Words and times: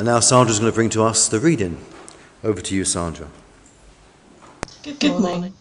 And 0.00 0.06
now 0.06 0.20
Sandra's 0.20 0.58
going 0.58 0.72
to 0.72 0.74
bring 0.74 0.88
to 0.90 1.02
us 1.02 1.28
the 1.28 1.38
reading. 1.38 1.76
Over 2.42 2.62
to 2.62 2.74
you, 2.74 2.86
Sandra. 2.86 3.28
Good 4.82 5.02
morning. 5.02 5.20
Good 5.20 5.20
morning. 5.20 5.54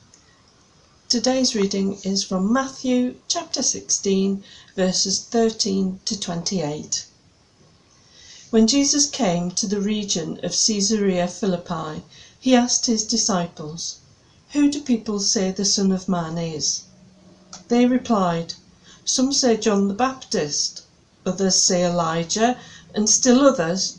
Today's 1.09 1.55
reading 1.55 1.99
is 2.05 2.23
from 2.23 2.53
Matthew 2.53 3.15
chapter 3.27 3.61
16, 3.61 4.41
verses 4.77 5.19
13 5.19 5.99
to 6.05 6.17
28. 6.17 7.05
When 8.49 8.65
Jesus 8.65 9.09
came 9.09 9.51
to 9.51 9.67
the 9.67 9.81
region 9.81 10.39
of 10.41 10.55
Caesarea 10.55 11.27
Philippi, 11.27 12.03
he 12.39 12.55
asked 12.55 12.85
his 12.85 13.03
disciples, 13.03 13.97
Who 14.53 14.71
do 14.71 14.79
people 14.79 15.19
say 15.19 15.51
the 15.51 15.65
Son 15.65 15.91
of 15.91 16.07
Man 16.07 16.37
is? 16.37 16.83
They 17.67 17.85
replied, 17.85 18.53
Some 19.03 19.33
say 19.33 19.57
John 19.57 19.89
the 19.89 19.93
Baptist, 19.93 20.83
others 21.25 21.61
say 21.61 21.83
Elijah, 21.83 22.57
and 22.95 23.09
still 23.09 23.45
others 23.45 23.98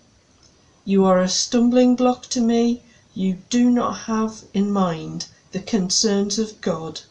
You 0.83 1.05
are 1.05 1.19
a 1.19 1.29
stumbling 1.29 1.93
block 1.95 2.25
to 2.29 2.41
me. 2.41 2.81
You 3.13 3.37
do 3.51 3.69
not 3.69 4.09
have 4.09 4.45
in 4.51 4.71
mind 4.71 5.27
the 5.51 5.59
concerns 5.59 6.39
of 6.39 6.59
God, 6.59 7.01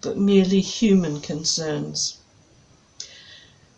but 0.00 0.16
merely 0.16 0.60
human 0.60 1.20
concerns. 1.20 2.14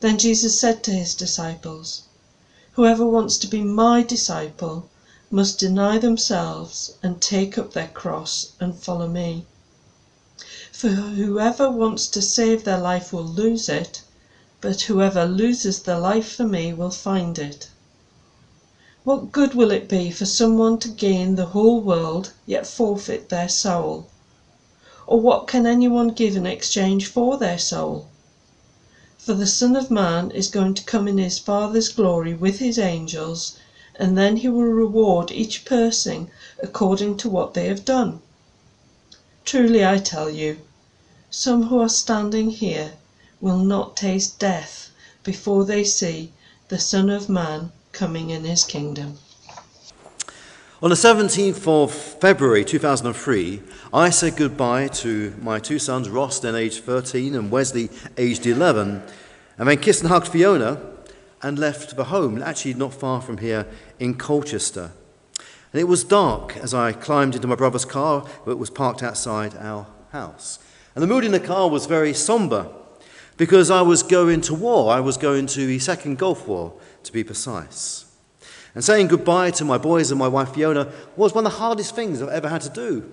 Then 0.00 0.17
Jesus 0.17 0.59
said 0.59 0.83
to 0.84 0.91
his 0.92 1.12
disciples, 1.12 2.00
Whoever 2.72 3.04
wants 3.04 3.37
to 3.37 3.47
be 3.47 3.60
my 3.60 4.00
disciple 4.00 4.87
must 5.31 5.59
deny 5.59 5.99
themselves 5.99 6.91
and 7.03 7.21
take 7.21 7.59
up 7.59 7.75
their 7.75 7.88
cross 7.88 8.47
and 8.59 8.75
follow 8.75 9.06
me. 9.06 9.44
For 10.72 10.88
whoever 10.88 11.69
wants 11.69 12.06
to 12.06 12.22
save 12.22 12.65
their 12.65 12.78
life 12.78 13.12
will 13.12 13.26
lose 13.26 13.69
it, 13.69 14.00
but 14.62 14.81
whoever 14.82 15.26
loses 15.26 15.81
their 15.81 15.99
life 15.99 16.37
for 16.37 16.47
me 16.47 16.72
will 16.72 16.91
find 16.91 17.38
it. 17.38 17.69
What 19.04 19.32
good 19.32 19.54
will 19.54 19.72
it 19.72 19.88
be 19.88 20.12
for 20.12 20.26
someone 20.26 20.78
to 20.78 20.86
gain 20.88 21.34
the 21.34 21.46
whole 21.46 21.80
world 21.80 22.30
yet 22.46 22.68
forfeit 22.68 23.30
their 23.30 23.48
soul? 23.48 24.06
Or 25.08 25.18
what 25.18 25.48
can 25.48 25.66
anyone 25.66 26.10
give 26.10 26.36
in 26.36 26.46
exchange 26.46 27.08
for 27.08 27.36
their 27.36 27.58
soul? 27.58 28.06
For 29.18 29.34
the 29.34 29.44
Son 29.48 29.74
of 29.74 29.90
Man 29.90 30.30
is 30.30 30.46
going 30.46 30.74
to 30.74 30.84
come 30.84 31.08
in 31.08 31.18
his 31.18 31.40
Father's 31.40 31.88
glory 31.88 32.32
with 32.32 32.60
his 32.60 32.78
angels, 32.78 33.54
and 33.96 34.16
then 34.16 34.36
he 34.36 34.46
will 34.48 34.62
reward 34.62 35.32
each 35.32 35.64
person 35.64 36.30
according 36.62 37.16
to 37.16 37.28
what 37.28 37.54
they 37.54 37.66
have 37.66 37.84
done. 37.84 38.20
Truly 39.44 39.84
I 39.84 39.98
tell 39.98 40.30
you, 40.30 40.60
some 41.28 41.64
who 41.64 41.80
are 41.80 41.88
standing 41.88 42.50
here 42.50 42.92
will 43.40 43.58
not 43.58 43.96
taste 43.96 44.38
death 44.38 44.90
before 45.24 45.64
they 45.64 45.82
see 45.82 46.30
the 46.69 46.78
Son 46.78 47.10
of 47.10 47.28
Man 47.28 47.72
coming 47.92 48.30
in 48.30 48.44
his 48.44 48.64
kingdom. 48.64 49.19
On 50.82 50.91
the 50.91 50.97
17th 50.97 51.69
of 51.69 51.92
February 51.92 52.64
2003, 52.64 53.62
I 53.94 54.10
said 54.10 54.36
goodbye 54.36 54.88
to 54.88 55.32
my 55.41 55.60
two 55.60 55.78
sons, 55.78 56.08
Ross, 56.08 56.41
then 56.41 56.56
aged 56.56 56.82
13, 56.82 57.36
and 57.36 57.52
Wesley, 57.52 57.88
aged 58.16 58.47
11, 58.47 59.02
and 59.58 59.69
then 59.69 59.78
kissed 59.78 60.00
and 60.00 60.10
hugged 60.10 60.28
Fiona 60.28 60.81
and 61.42 61.58
left 61.58 61.94
the 61.97 62.04
home, 62.04 62.42
actually 62.42 62.75
not 62.75 62.94
far 62.94 63.20
from 63.20 63.38
here 63.38 63.66
in 64.00 64.14
Colchester. 64.14 64.91
And 65.72 65.81
it 65.81 65.84
was 65.84 66.02
dark 66.02 66.56
as 66.56 66.75
I 66.75 66.92
climbed 66.92 67.34
into 67.34 67.47
my 67.47 67.54
brother's 67.54 67.84
car, 67.84 68.26
but 68.44 68.58
was 68.58 68.70
parked 68.70 69.02
outside 69.02 69.54
our 69.56 69.86
house. 70.10 70.58
And 70.94 71.02
the 71.02 71.06
mood 71.06 71.25
in 71.25 71.32
the 71.32 71.41
car 71.41 71.70
was 71.70 71.86
very 71.86 72.12
somber 72.12 72.69
because 73.37 73.70
I 73.70 73.82
was 73.82 74.03
going 74.03 74.41
to 74.43 74.54
war. 74.54 74.93
I 74.93 75.00
was 75.00 75.16
going 75.16 75.47
to 75.47 75.66
the 75.66 75.78
Second 75.78 76.19
Gulf 76.19 76.47
War 76.47 76.75
to 77.04 77.12
be 77.12 77.25
precise. 77.25 78.04
And 78.75 78.82
saying 78.82 79.09
goodbye 79.09 79.50
to 79.53 79.65
my 79.65 79.78
boys 79.78 80.10
and 80.10 80.19
my 80.19 80.28
wife 80.28 80.54
Fiona 80.54 80.91
was 81.16 81.34
one 81.34 81.44
of 81.47 81.53
the 81.53 81.59
hardest 81.59 81.94
things 81.94 82.22
I've 82.22 82.28
ever 82.31 82.48
had 82.48 82.62
to 82.62 82.70
do. 82.70 83.10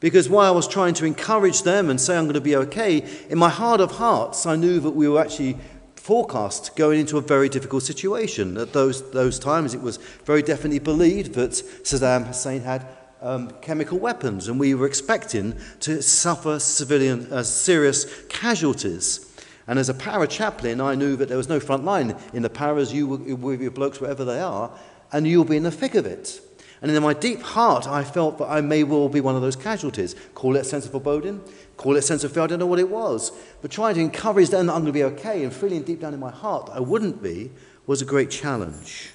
Because 0.00 0.28
while 0.28 0.52
I 0.52 0.54
was 0.54 0.66
trying 0.66 0.94
to 0.94 1.04
encourage 1.04 1.62
them 1.62 1.88
and 1.88 2.00
say 2.00 2.16
I'm 2.16 2.24
going 2.24 2.34
to 2.34 2.40
be 2.40 2.56
okay, 2.56 3.08
in 3.28 3.38
my 3.38 3.48
heart 3.48 3.80
of 3.80 3.92
hearts, 3.92 4.46
I 4.46 4.56
knew 4.56 4.80
that 4.80 4.90
we 4.90 5.08
were 5.08 5.20
actually 5.20 5.56
forecast 5.94 6.74
going 6.74 6.98
into 6.98 7.18
a 7.18 7.20
very 7.20 7.48
difficult 7.48 7.84
situation. 7.84 8.56
At 8.56 8.72
those, 8.72 9.08
those 9.12 9.38
times, 9.38 9.74
it 9.74 9.80
was 9.80 9.98
very 10.24 10.42
definitely 10.42 10.80
believed 10.80 11.34
that 11.34 11.52
Saddam 11.52 12.26
Hussein 12.26 12.62
had 12.62 12.86
um, 13.20 13.52
chemical 13.60 13.98
weapons, 14.00 14.48
and 14.48 14.58
we 14.58 14.74
were 14.74 14.86
expecting 14.86 15.56
to 15.80 16.02
suffer 16.02 16.58
civilian, 16.58 17.32
uh, 17.32 17.44
serious 17.44 18.24
casualties. 18.28 19.31
And 19.72 19.78
as 19.78 19.88
a 19.88 19.94
para 19.94 20.26
chaplain, 20.26 20.82
I 20.82 20.94
knew 20.94 21.16
that 21.16 21.30
there 21.30 21.38
was 21.38 21.48
no 21.48 21.58
front 21.58 21.82
line 21.82 22.14
in 22.34 22.42
the 22.42 22.50
paras, 22.50 22.92
you 22.92 23.06
with 23.06 23.62
your 23.62 23.70
blokes 23.70 24.02
wherever 24.02 24.22
they 24.22 24.38
are, 24.38 24.70
and 25.12 25.26
you'll 25.26 25.46
be 25.46 25.56
in 25.56 25.62
the 25.62 25.70
thick 25.70 25.94
of 25.94 26.04
it. 26.04 26.42
And 26.82 26.90
in 26.90 27.02
my 27.02 27.14
deep 27.14 27.40
heart, 27.40 27.86
I 27.86 28.04
felt 28.04 28.36
that 28.36 28.50
I 28.50 28.60
may 28.60 28.84
well 28.84 29.08
be 29.08 29.22
one 29.22 29.34
of 29.34 29.40
those 29.40 29.56
casualties. 29.56 30.14
Call 30.34 30.56
it 30.56 30.60
a 30.60 30.64
sense 30.64 30.84
of 30.84 30.92
foreboding, 30.92 31.40
call 31.78 31.96
it 31.96 32.00
a 32.00 32.02
sense 32.02 32.22
of 32.22 32.32
fear, 32.34 32.42
I 32.42 32.48
don't 32.48 32.58
know 32.58 32.66
what 32.66 32.80
it 32.80 32.90
was. 32.90 33.32
But 33.62 33.70
trying 33.70 33.94
to 33.94 34.02
encourage 34.02 34.50
them 34.50 34.66
that 34.66 34.74
I'm 34.74 34.82
going 34.82 34.92
to 34.92 34.98
be 34.98 35.04
okay 35.04 35.42
and 35.42 35.50
feeling 35.50 35.84
deep 35.84 36.02
down 36.02 36.12
in 36.12 36.20
my 36.20 36.30
heart 36.30 36.66
that 36.66 36.76
I 36.76 36.80
wouldn't 36.80 37.22
be 37.22 37.50
was 37.86 38.02
a 38.02 38.04
great 38.04 38.30
challenge. 38.30 39.12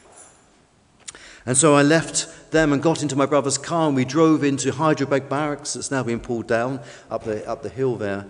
And 1.45 1.55
so 1.55 1.75
I 1.75 1.83
left 1.83 2.49
them 2.49 2.73
and 2.73 2.81
got 2.81 3.03
into 3.03 3.15
my 3.15 3.27
brother's 3.27 3.59
car, 3.59 3.89
and 3.89 3.95
we 3.95 4.05
drove 4.05 4.43
into 4.43 4.71
Hyderabad 4.71 5.29
Barracks, 5.29 5.73
that's 5.73 5.91
now 5.91 6.01
been 6.01 6.19
pulled 6.19 6.47
down 6.47 6.79
up 7.11 7.25
the, 7.25 7.47
up 7.47 7.61
the 7.61 7.69
hill 7.69 7.95
there 7.95 8.25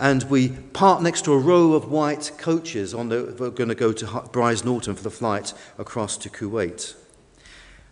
and 0.00 0.22
we 0.24 0.48
park 0.48 1.02
next 1.02 1.26
to 1.26 1.32
a 1.34 1.38
row 1.38 1.74
of 1.74 1.90
white 1.90 2.32
coaches 2.38 2.94
on 2.94 3.10
the, 3.10 3.36
we're 3.38 3.50
going 3.50 3.68
to 3.68 3.74
go 3.74 3.92
to 3.92 4.06
Brize 4.06 4.64
Norton 4.64 4.94
for 4.94 5.02
the 5.02 5.10
flight 5.10 5.52
across 5.78 6.16
to 6.16 6.30
Kuwait. 6.30 6.94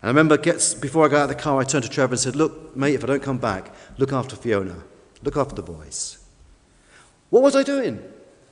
And 0.00 0.04
I 0.04 0.08
remember 0.08 0.38
gets, 0.38 0.72
before 0.74 1.04
I 1.04 1.08
got 1.08 1.18
out 1.18 1.30
of 1.30 1.36
the 1.36 1.42
car, 1.42 1.60
I 1.60 1.64
turned 1.64 1.84
to 1.84 1.90
Trevor 1.90 2.14
and 2.14 2.20
said, 2.20 2.34
Look, 2.34 2.74
mate, 2.74 2.94
if 2.94 3.04
I 3.04 3.06
don't 3.06 3.22
come 3.22 3.36
back, 3.36 3.74
look 3.98 4.12
after 4.12 4.36
Fiona, 4.36 4.82
look 5.22 5.36
after 5.36 5.54
the 5.54 5.62
boys. 5.62 6.18
What 7.28 7.42
was 7.42 7.54
I 7.54 7.62
doing? 7.62 8.02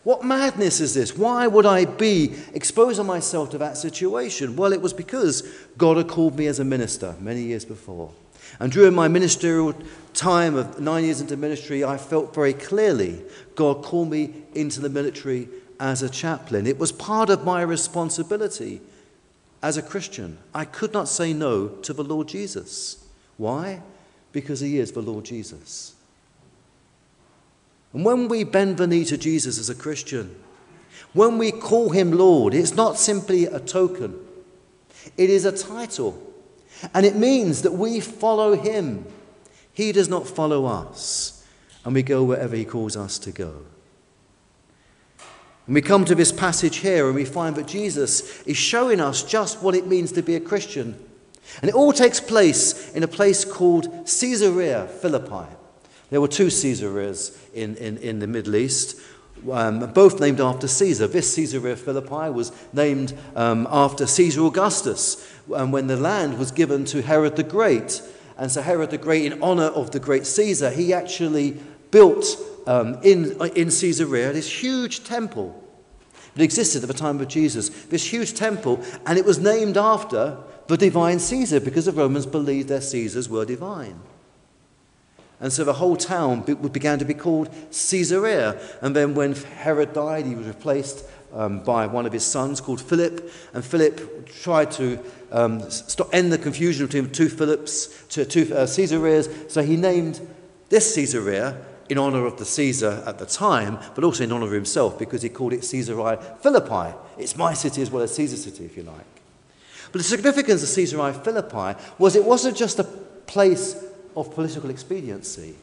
What 0.05 0.23
madness 0.23 0.81
is 0.81 0.93
this? 0.93 1.17
Why 1.17 1.47
would 1.47 1.67
I 1.67 1.87
be 1.87 2.37
exposing 2.53 3.07
myself 3.07 3.51
to 3.51 3.59
that 3.59 3.79
situation? 3.79 4.55
Well, 4.55 4.73
it 4.73 4.83
was 4.83 4.93
because 4.93 5.43
God 5.79 5.97
had 5.97 6.09
called 6.09 6.37
me 6.39 6.47
as 6.47 6.61
a 6.61 6.65
minister 6.65 7.17
many 7.21 7.43
years 7.43 7.65
before. 7.65 8.13
And 8.59 8.73
during 8.73 8.95
my 8.95 9.09
ministerial 9.09 9.75
time 10.15 10.55
of 10.55 10.81
nine 10.81 11.05
years 11.05 11.21
into 11.21 11.37
ministry, 11.37 11.85
I 11.85 11.97
felt 11.97 12.35
very 12.35 12.55
clearly 12.55 13.23
God 13.55 13.83
called 13.83 14.11
me 14.11 14.43
into 14.55 14.81
the 14.81 14.89
military 14.89 15.49
as 15.79 16.03
a 16.03 16.09
chaplain. 16.09 16.67
It 16.67 16.79
was 16.79 16.93
part 16.93 17.29
of 17.29 17.45
my 17.45 17.63
responsibility 17.63 18.81
as 19.63 19.77
a 19.77 19.83
Christian. 19.83 20.39
I 20.55 20.65
could 20.65 20.93
not 20.93 21.09
say 21.09 21.33
no 21.33 21.69
to 21.69 21.93
the 21.93 22.05
Lord 22.05 22.29
Jesus. 22.29 23.05
Why? 23.37 23.83
because 24.37 24.61
he 24.61 24.79
is 24.79 24.93
the 24.93 25.01
Lord 25.01 25.25
Jesus. 25.25 25.95
And 27.95 28.05
when 28.05 28.29
we 28.29 28.45
bend 28.45 28.77
the 28.77 28.87
knee 28.87 29.07
to 29.07 29.17
Jesus 29.17 29.59
as 29.59 29.71
a 29.71 29.75
Christian, 29.75 30.37
when 31.15 31.39
we 31.39 31.51
call 31.51 31.89
him 31.89 32.13
Lord, 32.13 32.53
it's 32.53 32.75
not 32.75 32.99
simply 32.99 33.47
a 33.47 33.59
token, 33.59 34.15
it 35.17 35.31
is 35.31 35.47
a 35.47 35.57
title. 35.57 36.23
And 36.95 37.07
it 37.07 37.17
means 37.17 37.63
that 37.63 37.73
we 37.73 38.01
follow 38.01 38.55
him. 38.55 39.07
He 39.73 39.93
does 39.93 40.09
not 40.09 40.27
follow 40.27 40.67
us, 40.67 41.45
and 41.85 41.95
we 41.95 42.03
go 42.03 42.25
wherever 42.25 42.57
he 42.57 42.65
calls 42.65 42.97
us 42.97 43.19
to 43.21 43.31
go. 43.31 43.63
And 45.67 45.75
we 45.75 45.83
come 45.83 46.05
to 46.05 46.15
this 46.15 46.31
passage 46.33 46.77
here 46.77 47.07
and 47.07 47.15
we 47.15 47.25
find 47.25 47.57
that 47.57 47.67
Jesus 47.67 48.43
is 48.43 48.57
showing 48.57 49.01
us 49.01 49.25
just 49.25 49.63
what 49.63 49.75
it 49.75 49.87
means 49.87 50.13
to 50.13 50.23
be 50.23 50.37
a 50.37 50.41
Christian. 50.41 50.97
And 51.61 51.69
it 51.69 51.75
all 51.75 51.93
takes 51.93 52.21
place 52.21 52.93
in 52.95 53.03
a 53.03 53.09
place 53.09 53.45
called 53.45 53.89
Caesarea 54.07 54.87
Philippi. 54.87 55.47
There 56.11 56.21
were 56.21 56.29
two 56.29 56.51
Caesareas 56.51 57.37
in, 57.53 57.77
in, 57.77 57.99
in 57.99 58.21
the 58.21 58.29
Middle 58.29 58.55
East, 58.55 59.01
um, 59.51 59.93
both 59.93 60.21
named 60.21 60.41
after 60.41 60.69
Caesar. 60.69 61.09
This 61.09 61.35
Caesarea 61.35 61.77
Philippi 61.77 62.31
was 62.31 62.53
named 62.73 63.15
um, 63.35 63.67
after 63.71 64.07
Caesar 64.07 64.43
Augustus 64.43 65.29
um, 65.55 65.73
when 65.73 65.87
the 65.87 65.97
land 65.97 66.39
was 66.39 66.51
given 66.51 66.85
to 66.87 67.03
Herod 67.03 67.37
the 67.37 67.43
Great. 67.43 68.03
And 68.39 68.51
so, 68.51 68.63
Herod 68.63 68.91
the 68.91 68.99
Great, 68.99 69.33
in 69.33 69.43
honor 69.43 69.65
of 69.65 69.91
the 69.91 70.01
great 70.01 70.27
Caesar, 70.27 70.71
he 70.71 70.93
actually 70.93 71.59
built 71.91 72.27
um, 72.67 72.99
in, 73.03 73.41
in 73.55 73.69
Caesarea 73.71 74.33
this 74.33 74.63
huge 74.63 75.05
temple. 75.05 75.63
It 76.35 76.43
existed 76.43 76.83
at 76.83 76.89
the 76.89 76.95
time 76.95 77.21
of 77.21 77.29
Jesus, 77.29 77.71
this 77.87 78.13
huge 78.13 78.35
temple, 78.35 78.83
and 79.07 79.19
it 79.19 79.25
was 79.25 79.39
named 79.39 79.79
after 79.79 80.37
the 80.67 80.77
divine 80.77 81.19
Caesar 81.19 81.61
because 81.61 81.87
the 81.87 81.93
Romans 81.93 82.27
believed 82.27 82.69
their 82.69 82.81
Caesars 82.81 83.29
were 83.29 83.45
divine. 83.45 83.99
And 85.39 85.53
so 85.53 85.65
the 85.65 85.75
whole 85.75 85.97
town 85.97 86.41
began 86.41 86.99
to 86.99 87.05
be 87.05 87.15
called 87.15 87.51
Caesarea. 87.71 88.59
And 88.81 88.97
then 88.97 89.15
when 89.15 89.35
Herod 89.35 89.93
died, 89.93 90.25
he 90.25 90.35
was 90.35 90.47
replaced 90.47 91.05
um, 91.33 91.61
by 91.63 91.87
one 91.87 92.07
of 92.07 92.13
his 92.13 92.25
sons 92.25 92.61
called 92.61 92.81
Philip. 92.81 93.31
And 93.55 93.65
Philip 93.65 94.29
tried 94.43 94.71
to 94.73 94.99
um, 95.33 95.71
stop, 95.71 96.09
end 96.13 96.33
the 96.33 96.39
confusion 96.39 96.87
between 96.87 97.11
two 97.11 97.29
Philips, 97.29 98.05
two, 98.09 98.25
two 98.25 98.55
uh, 98.55 98.67
Caesareas. 98.67 99.29
So 99.49 99.63
he 99.63 99.77
named 99.77 100.21
this 100.69 100.95
Caesarea 100.95 101.57
in 101.89 101.99
honor 101.99 102.27
of 102.27 102.39
the 102.39 102.45
Caesar 102.45 103.03
at 103.07 103.19
the 103.19 103.27
time, 103.27 103.79
but 103.95 104.03
also 104.03 104.25
in 104.25 104.33
honor 104.33 104.47
of 104.47 104.53
himself 104.53 104.99
because 104.99 105.23
he 105.23 105.29
called 105.29 105.53
it 105.53 105.63
Caesarea 105.63 106.17
Philippi. 106.41 106.97
It's 107.19 107.37
my 107.37 107.55
city 107.55 107.83
as 107.83 107.91
well 107.91 108.03
as 108.03 108.15
Caesar's 108.15 108.45
city, 108.45 108.65
if 108.65 108.77
you 108.77 108.83
like. 108.83 109.07
But 109.93 109.99
the 109.99 110.05
significance 110.05 110.63
of 110.63 110.75
Caesarea 110.75 111.13
Philippi 111.15 111.81
was 111.99 112.17
it 112.17 112.25
wasn't 112.25 112.57
just 112.57 112.79
a 112.79 112.85
place 112.85 113.85
of 114.17 114.35
political 114.35 114.71
expediency. 114.71 115.55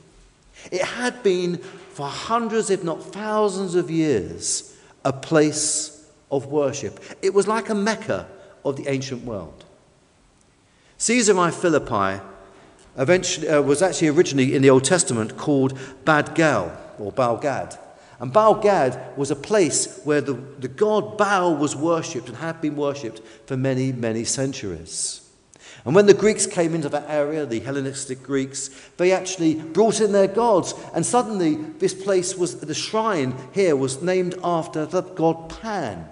It 0.72 0.82
had 0.82 1.22
been 1.24 1.58
for 1.58 2.08
hundreds, 2.08 2.70
if 2.70 2.84
not 2.84 3.04
thousands 3.04 3.76
of 3.76 3.92
years, 3.92 4.73
a 5.06 5.14
place 5.14 6.10
of 6.32 6.48
worship. 6.48 7.00
It 7.22 7.34
was 7.34 7.48
like 7.48 7.70
a 7.70 7.76
Mecca 7.76 8.28
of 8.66 8.76
the 8.76 8.88
ancient 8.88 9.24
world. 9.26 9.64
Caesarea 10.98 11.52
Philippi 11.52 12.22
eventually, 12.98 13.50
uh, 13.50 13.62
was 13.62 13.82
actually 13.82 14.10
originally 14.10 14.56
in 14.56 14.62
the 14.62 14.70
Old 14.70 14.84
Testament 14.84 15.38
called 15.38 15.78
Bad 16.06 16.36
Gal 16.36 16.78
or 17.00 17.12
Baal 17.12 17.38
Gad. 17.38 17.78
And 18.20 18.32
Baal 18.32 18.56
Gad 18.56 19.18
was 19.18 19.32
a 19.32 19.36
place 19.36 20.00
where 20.04 20.22
the, 20.22 20.34
the 20.34 20.68
god 20.68 21.18
Baal 21.18 21.56
was 21.56 21.76
worshipped 21.76 22.30
and 22.30 22.38
had 22.38 22.62
been 22.62 22.76
worshipped 22.76 23.22
for 23.46 23.58
many, 23.58 23.92
many 23.92 24.24
centuries. 24.24 25.23
And 25.86 25.94
when 25.94 26.06
the 26.06 26.14
Greeks 26.14 26.46
came 26.46 26.74
into 26.74 26.88
that 26.90 27.10
area, 27.10 27.46
the 27.46 27.60
Hellenistic 27.60 28.24
Greeks, 28.24 28.70
they 28.98 29.12
actually 29.12 29.56
brought 29.56 30.00
in 30.00 30.14
their 30.14 30.30
gods. 30.30 30.74
And 30.94 31.06
suddenly, 31.06 31.56
this 31.56 31.94
place 31.94 32.38
was, 32.38 32.60
the 32.60 32.74
shrine 32.74 33.36
here 33.52 33.76
was 33.76 34.02
named 34.02 34.36
after 34.44 34.86
the 34.86 35.02
god 35.02 35.50
Pan. 35.50 36.08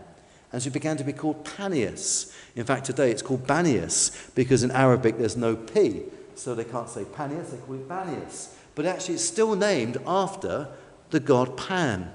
And 0.52 0.62
so 0.62 0.68
it 0.68 0.74
began 0.74 0.98
to 0.98 1.06
be 1.06 1.14
called 1.14 1.46
Panias. 1.46 2.36
In 2.56 2.66
fact, 2.66 2.86
today 2.86 3.12
it's 3.12 3.22
called 3.22 3.48
Banias 3.48 4.34
because 4.36 4.64
in 4.64 4.72
Arabic 4.72 5.18
there's 5.18 5.38
no 5.38 5.56
P. 5.56 6.04
So 6.36 6.54
they 6.54 6.66
can't 6.66 6.90
say 6.90 7.04
Panias, 7.06 7.52
they 7.52 7.58
call 7.58 7.76
it 7.76 7.88
Banias. 7.88 8.54
But 8.76 8.86
actually, 8.86 9.16
it's 9.16 9.24
still 9.24 9.56
named 9.56 9.98
after 10.06 10.68
the 11.12 11.20
god 11.22 11.56
Pan. 11.56 12.12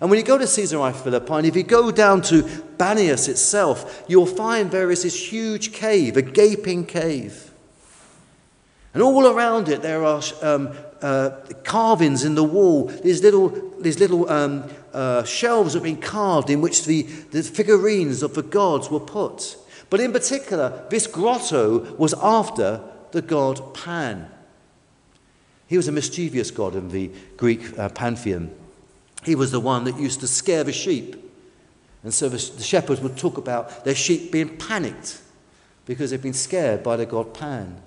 And 0.00 0.10
when 0.10 0.18
you 0.18 0.24
go 0.24 0.38
to 0.38 0.46
Caesarea 0.46 0.92
Philippi, 0.92 1.32
and 1.32 1.46
if 1.46 1.56
you 1.56 1.62
go 1.62 1.90
down 1.90 2.22
to 2.22 2.42
Banias 2.42 3.28
itself, 3.28 4.04
you'll 4.08 4.26
find 4.26 4.70
there 4.70 4.90
is 4.90 5.02
this 5.02 5.32
huge 5.32 5.72
cave, 5.72 6.16
a 6.16 6.22
gaping 6.22 6.86
cave. 6.86 7.50
And 8.92 9.02
all 9.02 9.26
around 9.26 9.68
it, 9.68 9.82
there 9.82 10.04
are 10.04 10.22
um, 10.42 10.70
uh, 11.00 11.30
carvings 11.64 12.24
in 12.24 12.34
the 12.34 12.44
wall. 12.44 12.86
These 12.86 13.22
little, 13.22 13.48
these 13.80 13.98
little 13.98 14.28
um, 14.30 14.64
uh, 14.92 15.22
shelves 15.24 15.74
have 15.74 15.84
been 15.84 16.00
carved 16.00 16.50
in 16.50 16.60
which 16.60 16.84
the, 16.84 17.02
the 17.02 17.42
figurines 17.42 18.22
of 18.22 18.34
the 18.34 18.42
gods 18.42 18.90
were 18.90 19.00
put. 19.00 19.56
But 19.90 20.00
in 20.00 20.12
particular, 20.12 20.86
this 20.90 21.06
grotto 21.06 21.94
was 21.94 22.14
after 22.14 22.80
the 23.12 23.22
god 23.22 23.74
Pan. 23.74 24.28
He 25.66 25.76
was 25.76 25.88
a 25.88 25.92
mischievous 25.92 26.50
god 26.50 26.74
in 26.74 26.88
the 26.88 27.12
Greek 27.36 27.78
uh, 27.78 27.88
pantheon. 27.90 28.50
He 29.24 29.34
was 29.34 29.50
the 29.50 29.60
one 29.60 29.84
that 29.84 29.98
used 29.98 30.20
to 30.20 30.26
scare 30.26 30.64
the 30.64 30.72
sheep. 30.72 31.16
And 32.02 32.14
so 32.14 32.28
the, 32.28 32.38
shepherds 32.38 33.00
would 33.00 33.16
talk 33.16 33.36
about 33.36 33.84
their 33.84 33.94
sheep 33.94 34.32
being 34.32 34.56
panicked 34.56 35.20
because 35.84 36.10
they'd 36.10 36.22
been 36.22 36.32
scared 36.32 36.82
by 36.82 36.96
the 36.96 37.04
god 37.04 37.34
Pan. 37.34 37.82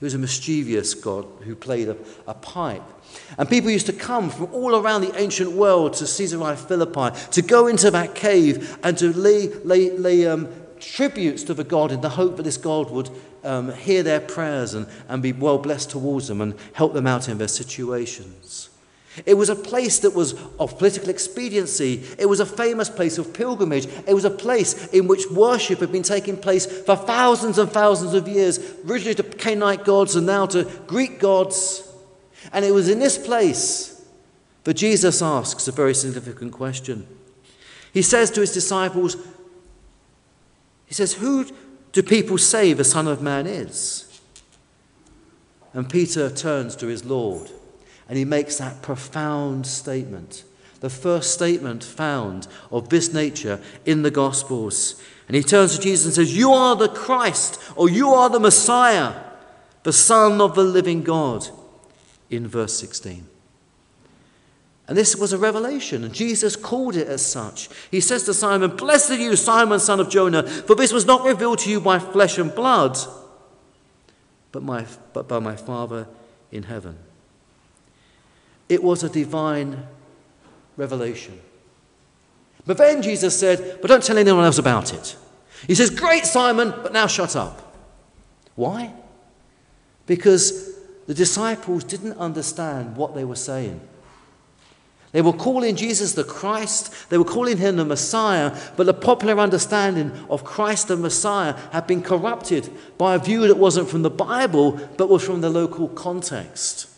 He 0.00 0.04
was 0.04 0.14
a 0.14 0.18
mischievous 0.18 0.94
god 0.94 1.26
who 1.42 1.54
played 1.54 1.88
a, 1.88 1.96
a 2.26 2.34
pipe. 2.34 2.82
And 3.38 3.48
people 3.48 3.70
used 3.70 3.86
to 3.86 3.92
come 3.92 4.30
from 4.30 4.52
all 4.52 4.74
around 4.74 5.02
the 5.02 5.16
ancient 5.16 5.52
world 5.52 5.92
to 5.94 6.04
Caesarea 6.04 6.56
Philippi 6.56 7.16
to 7.30 7.42
go 7.42 7.68
into 7.68 7.90
that 7.92 8.16
cave 8.16 8.76
and 8.82 8.98
to 8.98 9.12
lay, 9.12 9.48
lay, 9.62 9.90
lay 9.90 10.26
um, 10.26 10.48
tributes 10.80 11.44
to 11.44 11.54
the 11.54 11.62
god 11.62 11.92
in 11.92 12.00
the 12.00 12.08
hope 12.08 12.36
that 12.36 12.42
this 12.42 12.56
god 12.56 12.90
would 12.90 13.10
um, 13.44 13.72
hear 13.74 14.02
their 14.02 14.20
prayers 14.20 14.74
and, 14.74 14.88
and 15.08 15.22
be 15.22 15.32
well 15.32 15.58
blessed 15.58 15.90
towards 15.90 16.26
them 16.26 16.40
and 16.40 16.54
help 16.72 16.94
them 16.94 17.06
out 17.06 17.28
in 17.28 17.38
their 17.38 17.46
situations. 17.46 18.70
It 19.26 19.34
was 19.34 19.50
a 19.50 19.56
place 19.56 19.98
that 20.00 20.14
was 20.14 20.34
of 20.58 20.78
political 20.78 21.10
expediency. 21.10 22.02
It 22.18 22.26
was 22.26 22.40
a 22.40 22.46
famous 22.46 22.88
place 22.88 23.18
of 23.18 23.34
pilgrimage. 23.34 23.86
It 24.06 24.14
was 24.14 24.24
a 24.24 24.30
place 24.30 24.86
in 24.88 25.06
which 25.06 25.30
worship 25.30 25.80
had 25.80 25.92
been 25.92 26.02
taking 26.02 26.36
place 26.36 26.64
for 26.64 26.96
thousands 26.96 27.58
and 27.58 27.70
thousands 27.70 28.14
of 28.14 28.26
years, 28.26 28.58
originally 28.86 29.14
to 29.16 29.22
Canaanite 29.22 29.84
gods 29.84 30.16
and 30.16 30.26
now 30.26 30.46
to 30.46 30.64
Greek 30.86 31.20
gods. 31.20 31.86
And 32.52 32.64
it 32.64 32.72
was 32.72 32.88
in 32.88 33.00
this 33.00 33.18
place 33.18 34.02
that 34.64 34.74
Jesus 34.74 35.20
asks 35.20 35.68
a 35.68 35.72
very 35.72 35.94
significant 35.94 36.52
question. 36.52 37.06
He 37.92 38.00
says 38.00 38.30
to 38.30 38.40
his 38.40 38.52
disciples, 38.52 39.16
He 40.86 40.94
says, 40.94 41.14
Who 41.14 41.46
do 41.92 42.02
people 42.02 42.38
say 42.38 42.72
the 42.72 42.84
Son 42.84 43.06
of 43.06 43.20
Man 43.20 43.46
is? 43.46 44.20
And 45.74 45.88
Peter 45.90 46.30
turns 46.30 46.76
to 46.76 46.86
his 46.86 47.04
Lord 47.04 47.50
and 48.12 48.18
he 48.18 48.26
makes 48.26 48.58
that 48.58 48.82
profound 48.82 49.66
statement. 49.66 50.44
The 50.80 50.90
first 50.90 51.32
statement 51.32 51.82
found 51.82 52.46
of 52.70 52.90
this 52.90 53.10
nature 53.10 53.58
in 53.86 54.02
the 54.02 54.10
Gospels. 54.10 55.02
And 55.28 55.34
he 55.34 55.42
turns 55.42 55.74
to 55.74 55.82
Jesus 55.82 56.04
and 56.04 56.14
says, 56.16 56.36
You 56.36 56.52
are 56.52 56.76
the 56.76 56.90
Christ, 56.90 57.58
or 57.74 57.88
you 57.88 58.10
are 58.10 58.28
the 58.28 58.38
Messiah, 58.38 59.14
the 59.82 59.94
Son 59.94 60.42
of 60.42 60.54
the 60.54 60.62
living 60.62 61.02
God, 61.02 61.48
in 62.28 62.46
verse 62.46 62.78
16. 62.78 63.26
And 64.88 64.98
this 64.98 65.16
was 65.16 65.32
a 65.32 65.38
revelation, 65.38 66.04
and 66.04 66.12
Jesus 66.12 66.54
called 66.54 66.96
it 66.96 67.08
as 67.08 67.24
such. 67.24 67.70
He 67.90 68.02
says 68.02 68.24
to 68.24 68.34
Simon, 68.34 68.76
Blessed 68.76 69.12
are 69.12 69.16
you, 69.16 69.36
Simon, 69.36 69.80
son 69.80 70.00
of 70.00 70.10
Jonah, 70.10 70.42
for 70.42 70.76
this 70.76 70.92
was 70.92 71.06
not 71.06 71.24
revealed 71.24 71.60
to 71.60 71.70
you 71.70 71.80
by 71.80 71.98
flesh 71.98 72.36
and 72.36 72.54
blood, 72.54 72.98
but, 74.50 74.62
my, 74.62 74.84
but 75.14 75.28
by 75.28 75.38
my 75.38 75.56
Father 75.56 76.06
in 76.50 76.64
heaven. 76.64 76.98
It 78.72 78.82
was 78.82 79.02
a 79.02 79.10
divine 79.10 79.86
revelation. 80.78 81.38
But 82.64 82.78
then 82.78 83.02
Jesus 83.02 83.38
said, 83.38 83.80
But 83.82 83.88
don't 83.88 84.02
tell 84.02 84.16
anyone 84.16 84.46
else 84.46 84.56
about 84.56 84.94
it. 84.94 85.14
He 85.66 85.74
says, 85.74 85.90
Great, 85.90 86.24
Simon, 86.24 86.70
but 86.82 86.94
now 86.94 87.06
shut 87.06 87.36
up. 87.36 87.76
Why? 88.54 88.94
Because 90.06 90.74
the 91.06 91.12
disciples 91.12 91.84
didn't 91.84 92.16
understand 92.16 92.96
what 92.96 93.14
they 93.14 93.24
were 93.24 93.36
saying. 93.36 93.78
They 95.12 95.20
were 95.20 95.34
calling 95.34 95.76
Jesus 95.76 96.14
the 96.14 96.24
Christ, 96.24 97.10
they 97.10 97.18
were 97.18 97.24
calling 97.26 97.58
him 97.58 97.76
the 97.76 97.84
Messiah, 97.84 98.58
but 98.78 98.86
the 98.86 98.94
popular 98.94 99.38
understanding 99.38 100.12
of 100.30 100.44
Christ 100.44 100.88
the 100.88 100.96
Messiah 100.96 101.52
had 101.72 101.86
been 101.86 102.00
corrupted 102.00 102.70
by 102.96 103.16
a 103.16 103.18
view 103.18 103.46
that 103.48 103.58
wasn't 103.58 103.90
from 103.90 104.00
the 104.00 104.08
Bible, 104.08 104.80
but 104.96 105.10
was 105.10 105.22
from 105.22 105.42
the 105.42 105.50
local 105.50 105.88
context. 105.88 106.88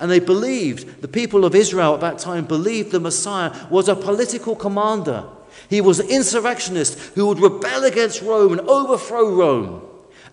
And 0.00 0.10
they 0.10 0.20
believed, 0.20 1.02
the 1.02 1.08
people 1.08 1.44
of 1.44 1.54
Israel 1.54 1.94
at 1.94 2.00
that 2.00 2.18
time 2.18 2.44
believed 2.44 2.92
the 2.92 3.00
Messiah 3.00 3.52
was 3.70 3.88
a 3.88 3.96
political 3.96 4.56
commander. 4.56 5.24
He 5.68 5.80
was 5.80 6.00
an 6.00 6.08
insurrectionist 6.08 6.98
who 7.14 7.26
would 7.26 7.40
rebel 7.40 7.84
against 7.84 8.22
Rome 8.22 8.52
and 8.52 8.60
overthrow 8.68 9.30
Rome 9.30 9.82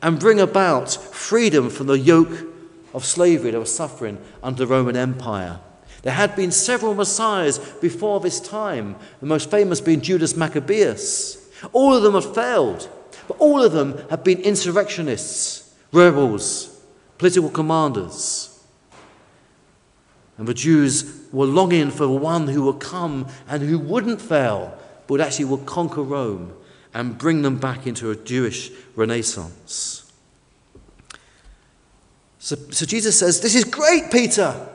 and 0.01 0.19
bring 0.19 0.39
about 0.39 0.91
freedom 0.91 1.69
from 1.69 1.87
the 1.87 1.99
yoke 1.99 2.47
of 2.93 3.05
slavery 3.05 3.51
they 3.51 3.57
were 3.57 3.65
suffering 3.65 4.17
under 4.41 4.65
the 4.65 4.67
Roman 4.67 4.95
Empire. 4.95 5.59
There 6.01 6.13
had 6.13 6.35
been 6.35 6.51
several 6.51 6.95
messiahs 6.95 7.59
before 7.81 8.19
this 8.19 8.39
time, 8.39 8.95
the 9.19 9.25
most 9.25 9.51
famous 9.51 9.81
being 9.81 10.01
Judas 10.01 10.35
Maccabeus. 10.35 11.49
All 11.73 11.93
of 11.93 12.03
them 12.03 12.13
had 12.13 12.23
failed, 12.23 12.89
but 13.27 13.37
all 13.37 13.61
of 13.61 13.73
them 13.73 14.01
had 14.09 14.23
been 14.23 14.39
insurrectionists, 14.39 15.73
rebels, 15.91 16.81
political 17.17 17.49
commanders. 17.49 18.58
And 20.39 20.47
the 20.47 20.53
Jews 20.53 21.27
were 21.33 21.45
longing 21.45 21.91
for 21.91 22.07
one 22.07 22.47
who 22.47 22.63
would 22.63 22.79
come 22.79 23.27
and 23.49 23.61
who 23.61 23.77
wouldn't 23.77 24.21
fail, 24.21 24.75
but 25.05 25.19
actually 25.19 25.45
would 25.45 25.65
conquer 25.65 26.01
Rome 26.01 26.53
and 26.93 27.17
bring 27.17 27.41
them 27.41 27.57
back 27.57 27.85
into 27.85 28.09
a 28.09 28.15
Jewish 28.15 28.71
renaissance. 28.95 30.11
So, 32.39 32.55
so 32.71 32.85
Jesus 32.85 33.19
says, 33.19 33.41
This 33.41 33.53
is 33.53 33.65
great, 33.65 34.11
Peter. 34.11 34.69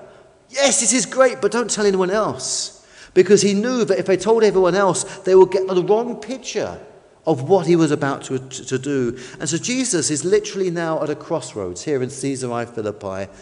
Yes, 0.50 0.80
this 0.80 0.92
is 0.92 1.06
great, 1.06 1.40
but 1.40 1.50
don't 1.50 1.71
tell 1.71 1.87
anyone 1.87 2.11
else. 2.11 2.87
Because 3.14 3.40
he 3.40 3.54
knew 3.54 3.87
that 3.87 3.99
if 3.99 4.04
they 4.04 4.18
told 4.18 4.44
everyone 4.44 4.75
else, 4.75 5.02
they 5.21 5.35
would 5.35 5.50
get 5.50 5.66
the 5.66 5.83
wrong 5.83 6.21
picture 6.21 6.78
of 7.26 7.49
what 7.49 7.66
he 7.66 7.75
was 7.75 7.90
about 7.90 8.25
to, 8.25 8.38
to 8.38 8.78
do. 8.78 9.18
And 9.40 9.49
so 9.49 9.56
Jesus 9.56 10.11
is 10.11 10.26
literally 10.26 10.71
now 10.71 11.02
at 11.02 11.09
a 11.09 11.16
crossroads 11.16 11.83
here 11.85 12.02
in 12.02 12.11
Caesarea 12.11 12.66
Philippi, 12.66 13.33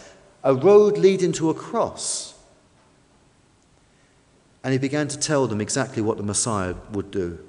a 0.43 0.53
road 0.53 0.97
leading 0.97 1.31
to 1.33 1.49
a 1.49 1.53
cross. 1.53 2.33
And 4.63 4.71
he 4.71 4.79
began 4.79 5.07
to 5.09 5.19
tell 5.19 5.47
them 5.47 5.61
exactly 5.61 6.01
what 6.01 6.17
the 6.17 6.23
Messiah 6.23 6.75
would 6.91 7.11
do. 7.11 7.39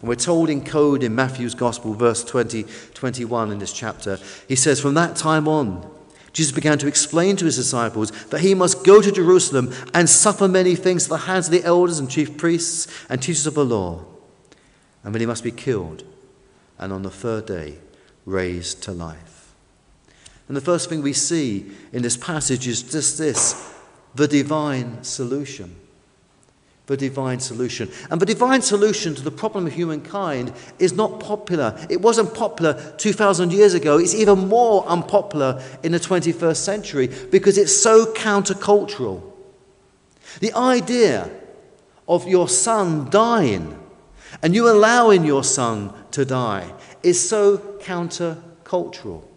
And 0.00 0.08
we're 0.08 0.14
told 0.14 0.48
in 0.48 0.64
code 0.64 1.02
in 1.02 1.14
Matthew's 1.14 1.54
Gospel, 1.54 1.94
verse 1.94 2.22
20, 2.22 2.64
21 2.94 3.50
in 3.50 3.58
this 3.58 3.72
chapter, 3.72 4.18
he 4.46 4.54
says, 4.54 4.80
From 4.80 4.94
that 4.94 5.16
time 5.16 5.48
on, 5.48 5.90
Jesus 6.32 6.52
began 6.52 6.78
to 6.78 6.86
explain 6.86 7.36
to 7.36 7.46
his 7.46 7.56
disciples 7.56 8.12
that 8.26 8.40
he 8.40 8.54
must 8.54 8.84
go 8.84 9.02
to 9.02 9.10
Jerusalem 9.10 9.72
and 9.94 10.08
suffer 10.08 10.46
many 10.46 10.76
things 10.76 11.04
at 11.04 11.10
the 11.10 11.16
hands 11.18 11.46
of 11.46 11.52
the 11.52 11.64
elders 11.64 11.98
and 11.98 12.08
chief 12.08 12.36
priests 12.36 12.86
and 13.08 13.20
teachers 13.20 13.46
of 13.46 13.54
the 13.54 13.64
law, 13.64 14.04
and 15.02 15.14
then 15.14 15.20
he 15.20 15.26
must 15.26 15.42
be 15.42 15.50
killed 15.50 16.04
and 16.78 16.92
on 16.92 17.02
the 17.02 17.10
third 17.10 17.46
day 17.46 17.78
raised 18.24 18.82
to 18.84 18.92
life. 18.92 19.37
And 20.48 20.56
the 20.56 20.62
first 20.62 20.88
thing 20.88 21.02
we 21.02 21.12
see 21.12 21.70
in 21.92 22.02
this 22.02 22.16
passage 22.16 22.66
is 22.66 22.82
just 22.82 23.18
this 23.18 23.74
the 24.14 24.26
divine 24.26 25.04
solution 25.04 25.76
the 26.88 26.96
divine 26.96 27.38
solution. 27.38 27.90
And 28.10 28.18
the 28.18 28.26
divine 28.26 28.62
solution 28.62 29.14
to 29.14 29.22
the 29.22 29.30
problem 29.30 29.66
of 29.66 29.74
humankind 29.74 30.52
is 30.78 30.94
not 30.94 31.20
popular. 31.20 31.78
It 31.90 32.00
wasn't 32.00 32.34
popular 32.34 32.94
2,000 32.96 33.52
years 33.52 33.74
ago. 33.74 33.98
It's 33.98 34.14
even 34.14 34.48
more 34.48 34.86
unpopular 34.86 35.62
in 35.82 35.92
the 35.92 36.00
21st 36.00 36.56
century 36.56 37.10
because 37.30 37.58
it's 37.58 37.76
so 37.76 38.06
countercultural. 38.14 39.22
The 40.40 40.54
idea 40.54 41.30
of 42.08 42.26
your 42.26 42.48
son 42.48 43.10
dying 43.10 43.78
and 44.42 44.54
you 44.54 44.70
allowing 44.70 45.26
your 45.26 45.44
son 45.44 45.92
to 46.12 46.24
die 46.24 46.72
is 47.02 47.28
so 47.28 47.58
countercultural. 47.82 49.27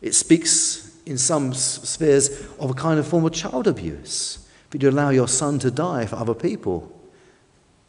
It 0.00 0.14
speaks 0.14 0.98
in 1.06 1.18
some 1.18 1.52
spheres 1.52 2.46
of 2.58 2.70
a 2.70 2.74
kind 2.74 2.98
of 2.98 3.06
form 3.06 3.24
of 3.24 3.32
child 3.32 3.66
abuse. 3.66 4.46
But 4.70 4.82
you 4.82 4.90
allow 4.90 5.10
your 5.10 5.28
son 5.28 5.58
to 5.60 5.70
die 5.70 6.06
for 6.06 6.16
other 6.16 6.34
people. 6.34 6.90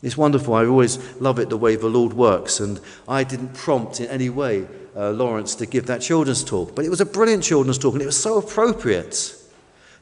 It's 0.02 0.18
wonderful. 0.18 0.56
I 0.56 0.66
always 0.66 0.98
love 1.22 1.38
it 1.38 1.50
the 1.50 1.58
way 1.58 1.76
the 1.76 1.88
Lord 1.88 2.14
works. 2.14 2.60
And 2.60 2.80
I 3.08 3.24
didn't 3.24 3.54
prompt 3.54 4.00
in 4.00 4.08
any 4.08 4.30
way 4.30 4.68
uh, 4.96 5.12
Lawrence 5.12 5.56
to 5.56 5.66
give 5.66 5.86
that 5.88 6.02
children's 6.02 6.44
talk. 6.44 6.76
But 6.76 6.86
it 6.86 6.90
was 6.90 7.02
a 7.02 7.06
brilliant 7.06 7.44
children's 7.44 7.78
talk, 7.78 7.94
and 7.94 8.02
it 8.02 8.08
was 8.08 8.20
so 8.20 8.40
appropriate 8.40 9.36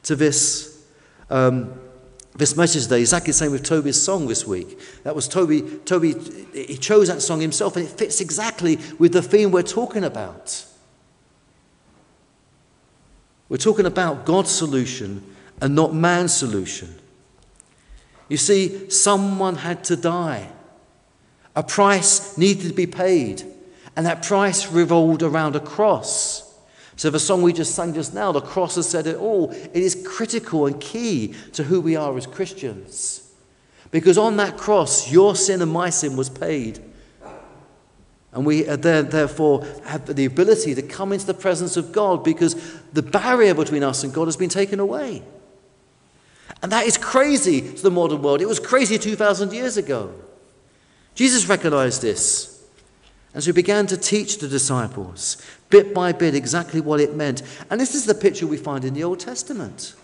to 0.04 0.16
this, 0.16 0.84
um, 1.28 1.78
this 2.34 2.56
message 2.56 2.84
today. 2.84 3.00
Exactly 3.00 3.30
the 3.30 3.34
same 3.34 3.52
with 3.52 3.62
Toby's 3.62 4.00
song 4.00 4.26
this 4.26 4.46
week. 4.46 4.78
That 5.04 5.14
was 5.14 5.28
Toby, 5.28 5.62
Toby, 5.84 6.14
he 6.54 6.78
chose 6.78 7.08
that 7.08 7.20
song 7.20 7.40
himself, 7.40 7.76
and 7.76 7.84
it 7.84 7.92
fits 7.92 8.20
exactly 8.20 8.78
with 8.98 9.12
the 9.12 9.22
theme 9.22 9.50
we're 9.50 9.62
talking 9.62 10.04
about. 10.04 10.64
We're 13.50 13.56
talking 13.56 13.84
about 13.84 14.24
God's 14.24 14.50
solution 14.50 15.22
and 15.60 15.74
not 15.74 15.92
man's 15.92 16.32
solution. 16.32 16.94
You 18.28 18.36
see, 18.36 18.88
someone 18.88 19.56
had 19.56 19.82
to 19.84 19.96
die. 19.96 20.50
A 21.56 21.64
price 21.64 22.38
needed 22.38 22.68
to 22.68 22.74
be 22.74 22.86
paid, 22.86 23.42
and 23.96 24.06
that 24.06 24.22
price 24.22 24.70
revolved 24.70 25.24
around 25.24 25.56
a 25.56 25.60
cross. 25.60 26.46
So, 26.94 27.10
the 27.10 27.18
song 27.18 27.42
we 27.42 27.52
just 27.52 27.74
sang 27.74 27.92
just 27.92 28.14
now, 28.14 28.30
the 28.30 28.40
cross 28.40 28.76
has 28.76 28.88
said 28.88 29.08
it 29.08 29.16
all. 29.16 29.50
It 29.50 29.74
is 29.74 30.06
critical 30.06 30.66
and 30.66 30.80
key 30.80 31.34
to 31.54 31.64
who 31.64 31.80
we 31.80 31.96
are 31.96 32.16
as 32.16 32.26
Christians. 32.26 33.32
Because 33.90 34.16
on 34.16 34.36
that 34.36 34.58
cross, 34.58 35.10
your 35.10 35.34
sin 35.34 35.60
and 35.60 35.72
my 35.72 35.90
sin 35.90 36.16
was 36.16 36.30
paid. 36.30 36.78
And 38.32 38.46
we 38.46 38.62
therefore 38.62 39.66
have 39.84 40.06
the 40.14 40.24
ability 40.24 40.74
to 40.76 40.82
come 40.82 41.12
into 41.12 41.26
the 41.26 41.34
presence 41.34 41.76
of 41.76 41.90
God 41.90 42.22
because 42.22 42.54
the 42.92 43.02
barrier 43.02 43.54
between 43.54 43.82
us 43.82 44.04
and 44.04 44.14
God 44.14 44.26
has 44.26 44.36
been 44.36 44.48
taken 44.48 44.78
away. 44.78 45.22
And 46.62 46.70
that 46.70 46.86
is 46.86 46.96
crazy 46.96 47.60
to 47.60 47.82
the 47.82 47.90
modern 47.90 48.22
world. 48.22 48.40
It 48.40 48.46
was 48.46 48.60
crazy 48.60 48.98
2,000 48.98 49.52
years 49.52 49.76
ago. 49.76 50.12
Jesus 51.14 51.48
recognized 51.48 52.02
this. 52.02 52.64
And 53.32 53.42
so 53.42 53.48
he 53.48 53.52
began 53.52 53.86
to 53.88 53.96
teach 53.96 54.38
the 54.38 54.48
disciples, 54.48 55.36
bit 55.68 55.94
by 55.94 56.12
bit, 56.12 56.34
exactly 56.34 56.80
what 56.80 57.00
it 57.00 57.14
meant. 57.14 57.42
And 57.70 57.80
this 57.80 57.94
is 57.94 58.04
the 58.04 58.14
picture 58.14 58.46
we 58.46 58.56
find 58.56 58.84
in 58.84 58.94
the 58.94 59.04
Old 59.04 59.20
Testament. 59.20 59.94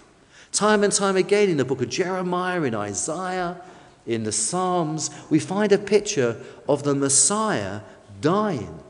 Time 0.52 0.84
and 0.84 0.92
time 0.92 1.16
again 1.16 1.48
in 1.48 1.56
the 1.56 1.64
book 1.64 1.82
of 1.82 1.88
Jeremiah, 1.88 2.62
in 2.62 2.74
Isaiah, 2.74 3.60
in 4.06 4.22
the 4.22 4.32
Psalms, 4.32 5.10
we 5.28 5.40
find 5.40 5.72
a 5.72 5.78
picture 5.78 6.40
of 6.68 6.84
the 6.84 6.94
Messiah 6.94 7.80
dying, 8.20 8.80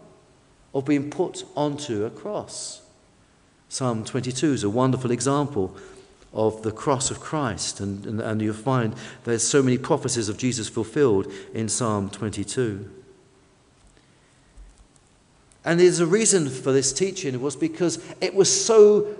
of 0.75 0.85
being 0.85 1.11
put 1.11 1.45
onto 1.57 2.05
a 2.05 2.11
cross. 2.11 2.83
Psalm 3.69 4.05
22 4.05 4.53
is 4.53 4.65
a 4.65 4.71
wonderful 4.71 5.11
example 5.11 5.77
of 6.33 6.63
the 6.63 6.71
cross 6.71 7.11
of 7.11 7.19
Christ, 7.19 7.81
and, 7.81 8.05
and, 8.05 8.21
and 8.21 8.43
you'll 8.43 8.55
find 8.55 8.95
there's 9.25 9.47
so 9.47 9.63
many 9.63 9.79
prophecies 9.79 10.29
of 10.29 10.37
Jesus 10.37 10.69
fulfilled 10.69 11.33
in 11.55 11.69
Psalm 11.69 12.11
22. 12.11 12.91
And 15.65 15.81
there's 15.81 15.99
a 15.99 16.07
reason 16.07 16.49
for 16.49 16.73
this 16.73 16.93
teaching 16.93 17.35
it 17.35 17.41
was 17.41 17.57
because 17.57 17.99
it 18.21 18.35
was 18.35 18.65
so 18.65 19.17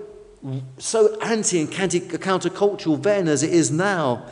so 0.77 1.19
anti 1.21 1.59
and 1.59 1.69
countercultural 1.69 3.01
then 3.01 3.27
as 3.27 3.43
it 3.43 3.51
is 3.51 3.71
now. 3.71 4.25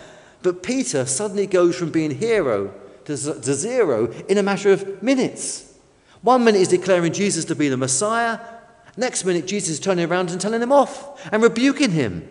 But 0.44 0.63
Peter 0.63 1.05
suddenly 1.05 1.48
goes 1.48 1.75
from 1.75 1.89
being 1.89 2.12
hero 2.12 2.74
to, 3.05 3.15
to 3.17 3.53
zero 3.53 4.12
in 4.29 4.38
a 4.38 4.44
matter 4.44 4.72
of 4.72 5.01
minutes. 5.01 5.64
One 6.25 6.44
minute 6.44 6.58
he's 6.58 6.70
declaring 6.70 7.13
Jesus 7.13 7.46
to 7.46 7.55
be 7.55 7.70
the 7.70 7.77
Messiah, 7.77 8.39
next 8.98 9.25
minute 9.25 9.46
Jesus 9.46 9.75
is 9.75 9.79
turning 9.79 10.10
around 10.10 10.32
and 10.32 10.41
telling 10.41 10.60
him 10.60 10.72
off 10.72 11.24
and 11.32 11.44
rebuking 11.44 11.91
him. 11.91 12.27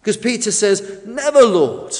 Because 0.00 0.16
Peter 0.16 0.50
says, 0.50 1.02
Never, 1.04 1.42
Lord. 1.42 1.94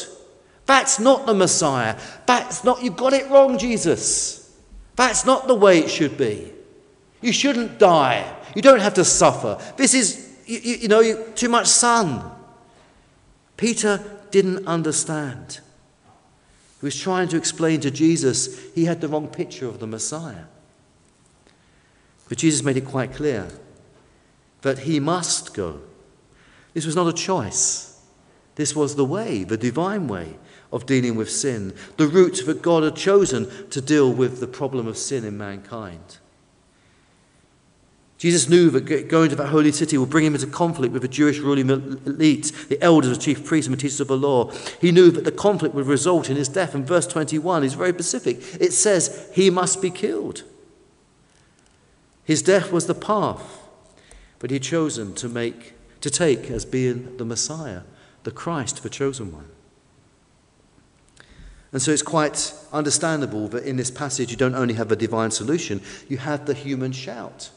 That's 0.65 0.99
not 0.99 1.27
the 1.27 1.35
Messiah. 1.35 2.01
That's 2.25 2.65
not, 2.65 2.83
you 2.83 2.93
got 2.93 3.13
it 3.13 3.31
wrong, 3.31 3.59
Jesus. 3.59 4.59
That's 4.97 5.27
not 5.27 5.49
the 5.49 5.55
way 5.55 5.81
it 5.81 5.91
should 5.91 6.17
be. 6.17 6.51
You 7.21 7.35
shouldn't 7.35 7.79
die. 7.79 8.35
You 8.55 8.63
don't 8.63 8.81
have 8.81 8.95
to 8.95 9.05
suffer. 9.05 9.63
This 9.77 9.93
is, 9.93 10.35
you, 10.47 10.59
you, 10.59 10.89
know, 10.89 11.25
too 11.35 11.51
much 11.51 11.67
sun. 11.67 12.25
Peter 13.59 14.03
didn't 14.31 14.67
understand. 14.67 15.61
Was 16.87 17.01
trying 17.01 17.27
to 17.31 17.37
explain 17.37 17.81
to 17.81 17.91
Jesus 17.91 18.73
he 18.73 18.85
had 18.85 19.01
the 19.01 19.09
wrong 19.09 19.27
picture 19.27 19.67
of 19.67 19.81
the 19.81 19.89
Messiah. 19.89 20.45
But 22.29 22.39
Jesus 22.39 22.63
made 22.63 22.77
it 22.77 22.85
quite 22.85 23.13
clear 23.13 23.49
that 24.63 24.79
he 24.79 25.01
must 25.01 25.53
go. 25.53 25.81
This 26.75 26.87
was 26.87 26.95
not 26.95 27.09
a 27.09 27.13
choice. 27.13 28.01
This 28.55 28.77
was 28.77 28.95
the 28.95 29.05
way, 29.05 29.43
the 29.43 29.57
divine 29.57 30.07
way 30.07 30.37
of 30.71 30.87
dealing 30.87 31.17
with 31.17 31.29
sin, 31.29 31.75
the 31.97 32.07
route 32.07 32.47
that 32.47 32.63
God 32.63 32.85
had 32.85 32.95
chosen 32.95 33.69
to 33.71 33.81
deal 33.81 34.13
with 34.13 34.39
the 34.39 34.47
problem 34.47 34.87
of 34.87 34.97
sin 34.97 35.25
in 35.25 35.37
mankind. 35.37 36.19
Jesus 38.19 38.49
knew 38.49 38.71
that 38.71 39.09
going 39.09 39.29
to 39.29 39.37
that 39.37 39.49
holy 39.49 39.73
city 39.73 39.99
would 39.99 40.09
bring 40.09 40.25
him 40.25 40.35
into 40.35 40.47
conflict 40.47 40.93
with 40.93 41.03
the 41.03 41.09
Jewish 41.09 41.39
ruling 41.39 41.69
elite, 41.69 42.51
the 42.69 42.81
elders, 42.83 43.17
the 43.17 43.23
chief 43.23 43.45
priests, 43.45 43.69
and 43.69 43.77
the 43.77 43.81
teachers 43.81 44.01
of 44.01 44.09
the 44.09 44.17
law. 44.17 44.51
He 44.81 44.91
knew 44.91 45.11
that 45.11 45.25
the 45.25 45.33
conflict 45.33 45.75
would 45.75 45.87
result 45.87 46.31
in 46.31 46.37
his 46.37 46.49
death. 46.49 46.75
And 46.75 46.87
verse 46.87 47.07
21 47.07 47.63
is 47.63 47.75
very 47.75 47.93
specific. 47.93 48.39
It 48.59 48.73
says, 48.73 49.31
He 49.35 49.51
must 49.51 49.83
be 49.83 49.91
killed. 49.91 50.45
His 52.25 52.43
death 52.43 52.73
was 52.73 52.87
the 52.87 52.95
path, 52.95 53.63
but 54.39 54.51
he 54.51 54.59
chosen 54.59 55.15
to 55.17 55.29
make 55.29 55.75
to 56.01 56.11
take 56.11 56.51
as 56.51 56.65
being 56.65 57.17
the 57.17 57.25
Messiah, 57.25 57.83
the 58.25 58.31
Christ, 58.31 58.83
the 58.83 58.91
chosen 58.91 59.33
one. 59.33 59.49
And 61.73 61.83
so 61.83 61.91
it's 61.91 62.03
quite 62.03 62.55
understandable 62.73 63.49
that 63.49 63.65
in 63.65 63.77
this 63.77 63.91
passage 63.91 64.31
you 64.31 64.37
don't 64.37 64.55
only 64.55 64.75
have 64.75 64.91
a 64.91 64.97
divine 64.97 65.31
solution, 65.31 65.83
you 66.09 66.19
have 66.19 66.47
the 66.47 66.55
human 66.55 66.93
shout. 66.93 67.51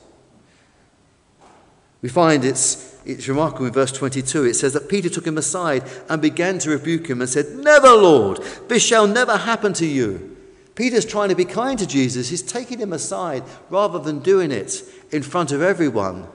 We 2.01 2.09
find 2.09 2.45
it's, 2.45 2.97
it's 3.05 3.27
remarkable 3.27 3.65
in 3.65 3.73
verse 3.73 3.91
22. 3.91 4.45
It 4.45 4.53
says 4.53 4.73
that 4.73 4.89
Peter 4.89 5.09
took 5.09 5.27
him 5.27 5.37
aside 5.37 5.83
and 6.07 6.21
began 6.21 6.59
to 6.59 6.69
rebuke 6.69 7.09
him 7.09 7.21
and 7.21 7.29
said, 7.29 7.55
Never, 7.55 7.89
Lord, 7.89 8.37
this 8.67 8.83
shall 8.83 9.07
never 9.07 9.37
happen 9.37 9.73
to 9.73 9.85
you. 9.85 10.37
Peter's 10.75 11.05
trying 11.05 11.27
to 11.27 11.35
be 11.35 11.43
kind 11.43 11.77
to 11.77 11.85
Jesus. 11.85 12.29
He's 12.29 12.41
taking 12.41 12.79
him 12.79 12.93
aside 12.93 13.43
rather 13.69 13.99
than 13.99 14.19
doing 14.19 14.51
it 14.51 14.81
in 15.11 15.23
front 15.23 15.51
of 15.51 15.61
everyone. 15.61 16.27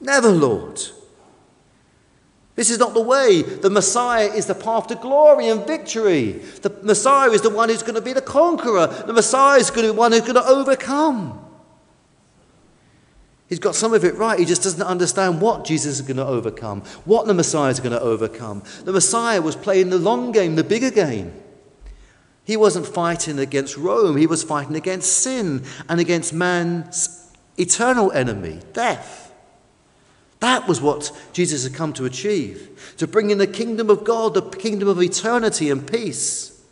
Never, 0.00 0.28
Lord. 0.28 0.80
This 2.54 2.70
is 2.70 2.78
not 2.78 2.94
the 2.94 3.02
way. 3.02 3.42
The 3.42 3.68
Messiah 3.68 4.28
is 4.28 4.46
the 4.46 4.54
path 4.54 4.86
to 4.86 4.94
glory 4.94 5.48
and 5.48 5.66
victory. 5.66 6.32
The 6.62 6.70
Messiah 6.82 7.30
is 7.30 7.42
the 7.42 7.50
one 7.50 7.68
who's 7.68 7.82
going 7.82 7.96
to 7.96 8.00
be 8.00 8.12
the 8.12 8.22
conqueror. 8.22 8.86
The 8.86 9.12
Messiah 9.12 9.58
is 9.58 9.70
going 9.70 9.82
to 9.86 9.92
be 9.92 9.94
the 9.94 9.98
one 9.98 10.12
who's 10.12 10.22
going 10.22 10.34
to 10.34 10.46
overcome. 10.46 11.45
He's 13.48 13.58
got 13.60 13.76
some 13.76 13.94
of 13.94 14.04
it 14.04 14.16
right. 14.16 14.38
He 14.38 14.44
just 14.44 14.64
doesn't 14.64 14.82
understand 14.82 15.40
what 15.40 15.64
Jesus 15.64 16.00
is 16.00 16.02
going 16.02 16.16
to 16.16 16.26
overcome, 16.26 16.80
what 17.04 17.26
the 17.26 17.34
Messiah 17.34 17.70
is 17.70 17.78
going 17.78 17.92
to 17.92 18.00
overcome. 18.00 18.62
The 18.84 18.92
Messiah 18.92 19.40
was 19.40 19.54
playing 19.54 19.90
the 19.90 19.98
long 19.98 20.32
game, 20.32 20.56
the 20.56 20.64
bigger 20.64 20.90
game. 20.90 21.32
He 22.44 22.56
wasn't 22.56 22.86
fighting 22.86 23.38
against 23.38 23.76
Rome, 23.76 24.16
he 24.16 24.26
was 24.26 24.42
fighting 24.42 24.76
against 24.76 25.12
sin 25.12 25.64
and 25.88 26.00
against 26.00 26.32
man's 26.32 27.32
eternal 27.56 28.12
enemy, 28.12 28.60
death. 28.72 29.32
That 30.40 30.68
was 30.68 30.80
what 30.80 31.10
Jesus 31.32 31.64
had 31.64 31.74
come 31.74 31.92
to 31.94 32.04
achieve 32.04 32.94
to 32.98 33.06
bring 33.06 33.30
in 33.30 33.38
the 33.38 33.46
kingdom 33.46 33.90
of 33.90 34.04
God, 34.04 34.34
the 34.34 34.42
kingdom 34.42 34.88
of 34.88 35.02
eternity 35.02 35.70
and 35.70 35.90
peace. 35.90 36.62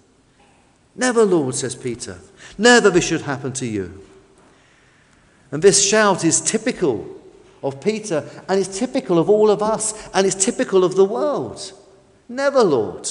Never, 0.94 1.24
Lord, 1.24 1.54
says 1.54 1.74
Peter. 1.74 2.18
Never 2.58 2.90
this 2.90 3.06
should 3.06 3.22
happen 3.22 3.52
to 3.54 3.66
you. 3.66 4.00
And 5.54 5.62
this 5.62 5.88
shout 5.88 6.24
is 6.24 6.40
typical 6.40 7.06
of 7.62 7.80
Peter, 7.80 8.28
and 8.48 8.58
it's 8.58 8.76
typical 8.76 9.20
of 9.20 9.30
all 9.30 9.52
of 9.52 9.62
us, 9.62 10.08
and 10.12 10.26
it's 10.26 10.34
typical 10.34 10.82
of 10.82 10.96
the 10.96 11.04
world. 11.04 11.72
Never, 12.28 12.64
Lord. 12.64 13.08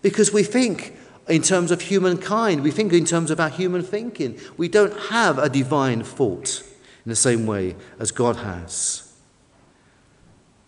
Because 0.00 0.32
we 0.32 0.42
think 0.42 0.96
in 1.28 1.42
terms 1.42 1.70
of 1.70 1.82
humankind, 1.82 2.62
we 2.62 2.70
think 2.70 2.94
in 2.94 3.04
terms 3.04 3.30
of 3.30 3.38
our 3.38 3.50
human 3.50 3.82
thinking. 3.82 4.40
We 4.56 4.68
don't 4.68 4.98
have 5.10 5.36
a 5.36 5.50
divine 5.50 6.04
thought 6.04 6.62
in 7.04 7.10
the 7.10 7.16
same 7.16 7.44
way 7.44 7.76
as 7.98 8.10
God 8.10 8.36
has. 8.36 9.12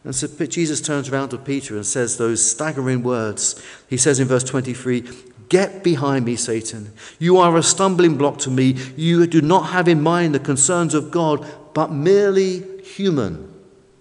And 0.04 0.14
so 0.14 0.26
Jesus 0.46 0.82
turns 0.82 1.08
around 1.08 1.30
to 1.30 1.38
Peter 1.38 1.76
and 1.76 1.86
says 1.86 2.18
those 2.18 2.44
staggering 2.44 3.02
words. 3.02 3.64
He 3.88 3.96
says 3.96 4.20
in 4.20 4.28
verse 4.28 4.44
23 4.44 5.29
Get 5.50 5.82
behind 5.82 6.24
me, 6.24 6.36
Satan. 6.36 6.92
You 7.18 7.38
are 7.38 7.56
a 7.56 7.62
stumbling 7.62 8.16
block 8.16 8.38
to 8.38 8.50
me. 8.50 8.76
You 8.96 9.26
do 9.26 9.42
not 9.42 9.70
have 9.70 9.88
in 9.88 10.00
mind 10.00 10.32
the 10.32 10.38
concerns 10.38 10.94
of 10.94 11.10
God, 11.10 11.44
but 11.74 11.92
merely 11.92 12.80
human 12.82 13.52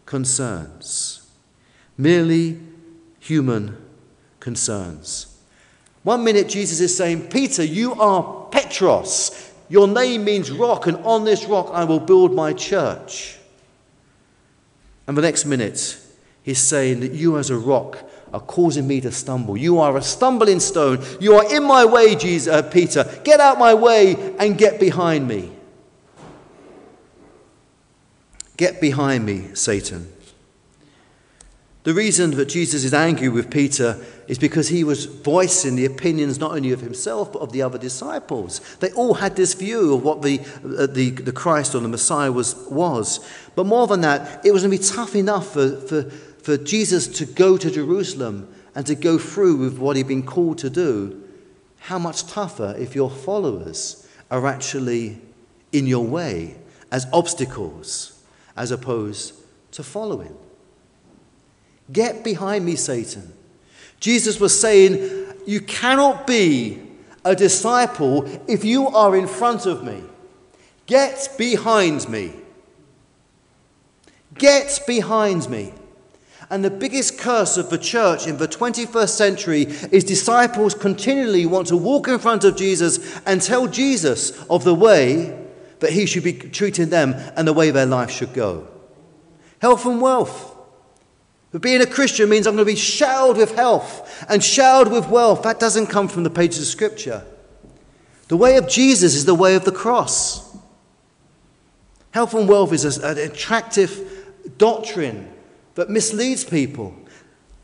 concerns. 0.05 1.27
Merely 1.97 2.59
human 3.19 3.75
concerns. 4.39 5.37
One 6.03 6.23
minute, 6.23 6.49
Jesus 6.49 6.79
is 6.81 6.95
saying, 6.95 7.29
Peter, 7.29 7.63
you 7.63 7.93
are 7.95 8.47
Petros. 8.51 9.51
Your 9.69 9.87
name 9.87 10.23
means 10.23 10.51
rock, 10.51 10.85
and 10.85 10.97
on 10.97 11.25
this 11.25 11.45
rock 11.45 11.71
I 11.73 11.83
will 11.83 11.99
build 11.99 12.33
my 12.33 12.53
church. 12.53 13.37
And 15.07 15.17
the 15.17 15.23
next 15.23 15.45
minute, 15.45 15.97
he's 16.43 16.59
saying 16.59 16.99
that 16.99 17.13
you, 17.13 17.39
as 17.39 17.49
a 17.49 17.57
rock, 17.57 18.07
are 18.33 18.39
causing 18.39 18.87
me 18.87 19.01
to 19.01 19.11
stumble. 19.11 19.57
You 19.57 19.79
are 19.79 19.97
a 19.97 20.01
stumbling 20.01 20.59
stone. 20.59 21.03
You 21.19 21.35
are 21.35 21.55
in 21.55 21.63
my 21.63 21.85
way, 21.85 22.15
Jesus, 22.15 22.53
uh, 22.53 22.61
Peter. 22.61 23.05
Get 23.23 23.39
out 23.39 23.57
my 23.57 23.73
way 23.73 24.35
and 24.39 24.57
get 24.57 24.79
behind 24.79 25.27
me. 25.27 25.51
Get 28.57 28.81
behind 28.81 29.25
me, 29.25 29.55
Satan. 29.55 30.11
The 31.83 31.93
reason 31.93 32.31
that 32.31 32.49
Jesus 32.49 32.83
is 32.83 32.93
angry 32.93 33.29
with 33.29 33.49
Peter 33.49 33.97
is 34.27 34.37
because 34.37 34.67
he 34.67 34.83
was 34.83 35.05
voicing 35.05 35.75
the 35.77 35.85
opinions 35.85 36.37
not 36.37 36.51
only 36.51 36.71
of 36.71 36.81
himself 36.81 37.31
but 37.31 37.39
of 37.39 37.53
the 37.53 37.61
other 37.61 37.77
disciples. 37.77 38.59
They 38.79 38.91
all 38.91 39.13
had 39.13 39.37
this 39.37 39.53
view 39.53 39.95
of 39.95 40.03
what 40.03 40.21
the, 40.21 40.39
uh, 40.39 40.87
the, 40.87 41.11
the 41.11 41.31
Christ 41.31 41.73
or 41.73 41.79
the 41.79 41.87
Messiah 41.87 42.31
was, 42.31 42.53
was. 42.69 43.25
But 43.55 43.65
more 43.65 43.87
than 43.87 44.01
that, 44.01 44.45
it 44.45 44.51
was 44.51 44.63
going 44.63 44.77
to 44.77 44.77
be 44.77 44.83
tough 44.83 45.15
enough 45.15 45.53
for, 45.53 45.77
for 45.77 46.11
for 46.49 46.57
Jesus 46.57 47.07
to 47.07 47.27
go 47.27 47.57
to 47.57 47.69
Jerusalem 47.69 48.51
and 48.73 48.83
to 48.87 48.95
go 48.95 49.19
through 49.19 49.57
with 49.57 49.77
what 49.77 49.95
he'd 49.95 50.07
been 50.07 50.25
called 50.25 50.57
to 50.57 50.69
do, 50.71 51.21
how 51.77 51.99
much 51.99 52.25
tougher 52.25 52.73
if 52.75 52.95
your 52.95 53.11
followers 53.11 54.09
are 54.31 54.47
actually 54.47 55.21
in 55.71 55.85
your 55.85 56.03
way 56.03 56.55
as 56.91 57.05
obstacles 57.13 58.19
as 58.57 58.71
opposed 58.71 59.35
to 59.73 59.83
following. 59.83 60.35
Get 61.93 62.23
behind 62.23 62.65
me, 62.65 62.75
Satan. 62.75 63.31
Jesus 63.99 64.39
was 64.39 64.59
saying, 64.59 65.27
You 65.45 65.61
cannot 65.61 66.25
be 66.25 66.81
a 67.23 67.35
disciple 67.35 68.25
if 68.49 68.65
you 68.65 68.87
are 68.87 69.15
in 69.15 69.27
front 69.27 69.67
of 69.67 69.83
me. 69.83 70.01
Get 70.87 71.29
behind 71.37 72.09
me. 72.09 72.33
Get 74.33 74.81
behind 74.87 75.47
me. 75.47 75.73
And 76.49 76.65
the 76.65 76.71
biggest 76.71 77.19
curse 77.19 77.57
of 77.57 77.69
the 77.69 77.77
church 77.77 78.25
in 78.25 78.37
the 78.37 78.47
21st 78.47 79.09
century 79.09 79.61
is 79.91 80.03
disciples 80.03 80.73
continually 80.73 81.45
want 81.45 81.67
to 81.67 81.77
walk 81.77 82.07
in 82.07 82.17
front 82.17 82.43
of 82.43 82.55
Jesus 82.57 83.19
and 83.25 83.41
tell 83.41 83.67
Jesus 83.67 84.31
of 84.45 84.63
the 84.63 84.73
way 84.73 85.47
that 85.79 85.91
he 85.91 86.07
should 86.07 86.23
be 86.23 86.33
treating 86.33 86.89
them 86.89 87.13
and 87.35 87.47
the 87.47 87.53
way 87.53 87.69
their 87.69 87.85
life 87.85 88.09
should 88.09 88.33
go. 88.33 88.67
Health 89.61 89.85
and 89.85 90.01
wealth. 90.01 90.55
But 91.51 91.61
being 91.61 91.81
a 91.81 91.85
Christian 91.85 92.29
means 92.29 92.47
I'm 92.47 92.55
going 92.55 92.65
to 92.65 92.71
be 92.71 92.77
showered 92.77 93.37
with 93.37 93.55
health 93.55 94.25
and 94.27 94.43
showered 94.43 94.89
with 94.89 95.07
wealth. 95.07 95.43
That 95.43 95.59
doesn't 95.59 95.87
come 95.87 96.07
from 96.07 96.23
the 96.23 96.29
pages 96.29 96.59
of 96.59 96.65
Scripture. 96.65 97.23
The 98.27 98.37
way 98.37 98.57
of 98.57 98.67
Jesus 98.67 99.15
is 99.15 99.25
the 99.25 99.35
way 99.35 99.55
of 99.55 99.65
the 99.65 99.71
cross. 99.71 100.57
Health 102.11 102.33
and 102.33 102.47
wealth 102.47 102.73
is 102.73 102.97
an 102.97 103.17
attractive 103.17 104.25
doctrine 104.57 105.31
that 105.75 105.89
misleads 105.89 106.43
people. 106.43 106.95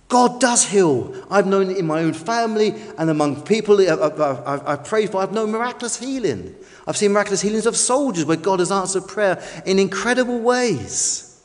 God 0.08 0.40
does 0.40 0.66
heal. 0.66 1.16
I've 1.32 1.48
known 1.48 1.72
it 1.72 1.78
in 1.78 1.88
my 1.88 2.02
own 2.02 2.14
family 2.14 2.76
and 2.98 3.10
among 3.10 3.42
people 3.42 3.80
I've 3.80 4.86
prayed 4.86 5.10
for. 5.10 5.22
I've 5.22 5.34
known 5.34 5.52
miraculous 5.52 6.00
healing. 6.00 6.56
I've 6.88 6.96
seen 6.96 7.12
miraculous 7.12 7.42
healings 7.42 7.66
of 7.66 7.76
soldiers 7.76 8.26
where 8.26 8.38
God 8.38 8.60
has 8.60 8.72
answered 8.72 9.08
prayer 9.08 9.44
in 9.66 9.80
incredible 9.80 10.40
ways. 10.40 11.44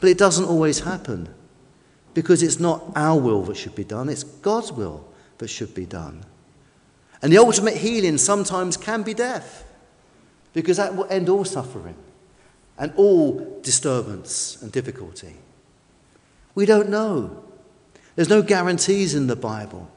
But 0.00 0.10
it 0.10 0.18
doesn't 0.18 0.46
always 0.46 0.80
happen 0.80 1.32
because 2.14 2.42
it's 2.42 2.58
not 2.58 2.82
our 2.96 3.18
will 3.18 3.42
that 3.44 3.56
should 3.56 3.74
be 3.74 3.84
done, 3.84 4.08
it's 4.08 4.24
God's 4.24 4.72
will 4.72 5.08
that 5.38 5.48
should 5.48 5.74
be 5.74 5.86
done. 5.86 6.24
And 7.22 7.32
the 7.32 7.38
ultimate 7.38 7.76
healing 7.76 8.18
sometimes 8.18 8.76
can 8.76 9.02
be 9.02 9.14
death 9.14 9.64
because 10.52 10.76
that 10.76 10.96
will 10.96 11.06
end 11.08 11.28
all 11.28 11.44
suffering 11.44 11.94
and 12.76 12.92
all 12.96 13.60
disturbance 13.62 14.60
and 14.60 14.72
difficulty. 14.72 15.36
We 16.54 16.66
don't 16.66 16.88
know. 16.88 17.44
There's 18.14 18.28
no 18.28 18.42
guarantees 18.42 19.14
in 19.14 19.26
the 19.26 19.36
Bible. 19.36 19.90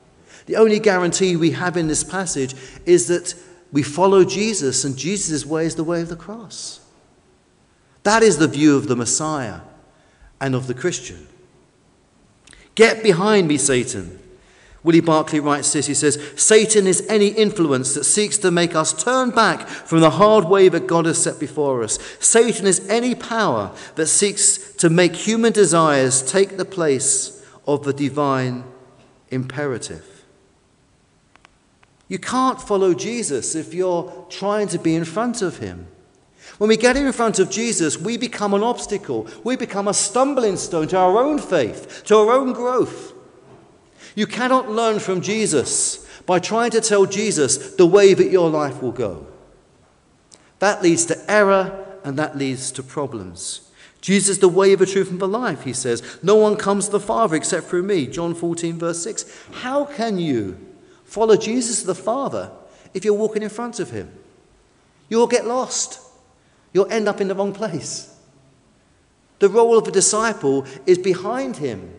The 0.45 0.55
only 0.55 0.79
guarantee 0.79 1.35
we 1.35 1.51
have 1.51 1.75
in 1.75 1.87
this 1.87 2.03
passage 2.03 2.55
is 2.85 3.07
that 3.07 3.35
we 3.71 3.83
follow 3.83 4.23
Jesus, 4.23 4.83
and 4.83 4.95
Jesus' 4.95 5.45
way 5.45 5.65
is 5.65 5.75
the 5.75 5.83
way 5.83 6.01
of 6.01 6.09
the 6.09 6.15
cross. 6.15 6.79
That 8.03 8.23
is 8.23 8.37
the 8.37 8.47
view 8.47 8.77
of 8.77 8.87
the 8.87 8.95
Messiah 8.95 9.61
and 10.39 10.55
of 10.55 10.67
the 10.67 10.73
Christian. 10.73 11.27
Get 12.75 13.03
behind 13.03 13.47
me, 13.47 13.57
Satan. 13.57 14.19
Willie 14.85 15.01
Barclay 15.01 15.39
writes 15.39 15.73
this 15.73 15.87
he 15.87 15.95
says, 15.95 16.21
Satan 16.35 16.85
is 16.85 17.03
any 17.09 17.29
influence 17.29 17.95
that 17.95 18.03
seeks 18.03 18.37
to 18.37 18.51
make 18.51 18.75
us 18.75 18.93
turn 18.93 19.31
back 19.31 19.67
from 19.67 19.99
the 19.99 20.11
hard 20.11 20.45
way 20.45 20.69
that 20.69 20.85
God 20.85 21.07
has 21.07 21.21
set 21.21 21.39
before 21.39 21.83
us. 21.83 21.97
Satan 22.19 22.67
is 22.67 22.87
any 22.87 23.15
power 23.15 23.71
that 23.95 24.05
seeks 24.05 24.73
to 24.75 24.91
make 24.91 25.15
human 25.15 25.53
desires 25.53 26.21
take 26.21 26.57
the 26.57 26.65
place 26.65 27.43
of 27.65 27.83
the 27.83 27.93
divine 27.93 28.63
imperative. 29.31 30.23
You 32.07 32.19
can't 32.19 32.61
follow 32.61 32.93
Jesus 32.93 33.55
if 33.55 33.73
you're 33.73 34.27
trying 34.29 34.67
to 34.67 34.77
be 34.77 34.93
in 34.93 35.03
front 35.03 35.41
of 35.41 35.57
him. 35.57 35.87
When 36.59 36.67
we 36.67 36.77
get 36.77 36.95
in 36.95 37.11
front 37.11 37.39
of 37.39 37.49
Jesus, 37.49 37.97
we 37.97 38.17
become 38.17 38.53
an 38.53 38.61
obstacle. 38.61 39.27
We 39.43 39.55
become 39.55 39.87
a 39.87 39.95
stumbling 39.95 40.57
stone 40.57 40.87
to 40.89 40.97
our 40.99 41.17
own 41.17 41.39
faith, 41.39 42.03
to 42.05 42.17
our 42.17 42.31
own 42.33 42.53
growth. 42.53 43.14
You 44.15 44.25
cannot 44.25 44.69
learn 44.69 44.99
from 44.99 45.21
Jesus 45.21 46.05
by 46.25 46.39
trying 46.39 46.71
to 46.71 46.81
tell 46.81 47.05
Jesus 47.05 47.75
the 47.75 47.85
way 47.85 48.13
that 48.13 48.31
your 48.31 48.49
life 48.49 48.81
will 48.81 48.91
go. 48.91 49.27
That 50.59 50.81
leads 50.81 51.05
to 51.05 51.31
error 51.31 51.85
and 52.03 52.17
that 52.17 52.37
leads 52.37 52.71
to 52.73 52.83
problems. 52.83 53.69
Jesus, 54.01 54.29
is 54.29 54.39
the 54.39 54.47
way, 54.47 54.73
of 54.73 54.79
the 54.79 54.85
truth, 54.85 55.09
and 55.09 55.19
the 55.19 55.27
life, 55.27 55.63
he 55.63 55.73
says. 55.73 56.19
No 56.21 56.35
one 56.35 56.55
comes 56.55 56.85
to 56.85 56.91
the 56.91 56.99
Father 56.99 57.35
except 57.35 57.67
through 57.67 57.83
me. 57.83 58.05
John 58.05 58.35
14, 58.35 58.77
verse 58.77 59.03
6. 59.03 59.47
How 59.51 59.85
can 59.85 60.19
you 60.19 60.57
follow 61.05 61.35
Jesus 61.35 61.83
the 61.83 61.95
Father 61.95 62.51
if 62.95 63.05
you're 63.05 63.13
walking 63.13 63.43
in 63.43 63.49
front 63.49 63.79
of 63.79 63.91
him. 63.91 64.11
You'll 65.09 65.27
get 65.27 65.45
lost. 65.45 65.99
You'll 66.73 66.91
end 66.91 67.07
up 67.07 67.21
in 67.21 67.27
the 67.27 67.35
wrong 67.35 67.53
place. 67.53 68.17
The 69.39 69.49
role 69.49 69.77
of 69.77 69.87
a 69.87 69.91
disciple 69.91 70.65
is 70.85 70.97
behind 70.97 71.57
him 71.57 71.93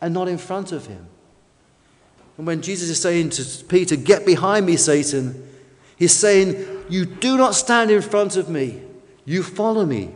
and 0.00 0.12
not 0.12 0.28
in 0.28 0.38
front 0.38 0.72
of 0.72 0.86
him. 0.86 1.06
And 2.36 2.46
when 2.46 2.62
Jesus 2.62 2.88
is 2.88 3.00
saying 3.00 3.30
to 3.30 3.64
Peter, 3.64 3.96
Get 3.96 4.26
behind 4.26 4.66
me, 4.66 4.76
Satan, 4.76 5.48
he's 5.96 6.12
saying, 6.12 6.84
You 6.88 7.04
do 7.06 7.36
not 7.36 7.54
stand 7.54 7.90
in 7.90 8.02
front 8.02 8.36
of 8.36 8.48
me, 8.48 8.82
you 9.24 9.42
follow 9.42 9.86
me. 9.86 10.10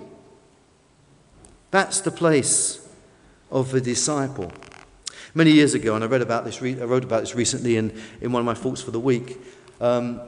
That's 1.71 2.01
the 2.01 2.11
place 2.11 2.89
of 3.51 3.71
the 3.71 3.81
disciple. 3.81 4.53
Many 5.35 5.53
years 5.53 5.75
ago, 5.75 5.95
and 5.95 6.03
I, 6.03 6.07
read 6.07 6.23
about 6.23 6.45
this 6.45 6.63
I 6.63 6.85
wrote 6.85 7.05
about 7.05 7.21
this 7.21 7.35
recently 7.35 7.77
in, 7.77 8.01
in 8.21 8.33
one 8.33 8.41
of 8.41 8.47
my 8.47 8.55
thoughts 8.55 8.83
for 8.83 8.91
the 8.91 9.01
week, 9.01 9.39
um, 9.81 10.21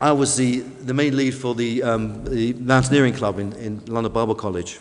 I 0.00 0.12
was 0.12 0.36
the, 0.36 0.60
the 0.60 0.94
main 0.94 1.16
lead 1.16 1.34
for 1.34 1.54
the, 1.54 1.82
um, 1.82 2.24
the 2.24 2.54
Mountaineering 2.54 3.12
Club 3.12 3.38
in, 3.38 3.52
in 3.54 3.84
London 3.86 4.12
Bible 4.12 4.34
College 4.34 4.78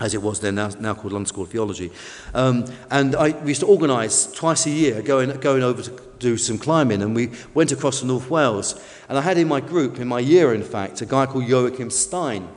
as 0.00 0.12
it 0.12 0.20
was 0.20 0.40
then, 0.40 0.56
now, 0.56 0.68
now 0.78 0.94
called 0.94 1.12
London 1.12 1.26
School 1.26 1.44
of 1.44 1.50
Theology. 1.50 1.90
Um, 2.34 2.66
and 2.90 3.16
I, 3.16 3.30
we 3.30 3.48
used 3.48 3.60
to 3.60 3.66
organise 3.66 4.30
twice 4.32 4.66
a 4.66 4.70
year 4.70 5.00
going, 5.00 5.30
going 5.40 5.62
over 5.62 5.82
to 5.82 6.02
do 6.18 6.36
some 6.36 6.58
climbing, 6.58 7.02
and 7.02 7.14
we 7.14 7.30
went 7.54 7.72
across 7.72 8.00
to 8.00 8.06
North 8.06 8.28
Wales. 8.28 8.78
And 9.08 9.16
I 9.16 9.22
had 9.22 9.38
in 9.38 9.48
my 9.48 9.60
group, 9.60 9.98
in 9.98 10.08
my 10.08 10.20
year 10.20 10.52
in 10.52 10.62
fact, 10.62 11.00
a 11.00 11.06
guy 11.06 11.24
called 11.26 11.46
Joachim 11.46 11.90
Stein. 11.90 12.48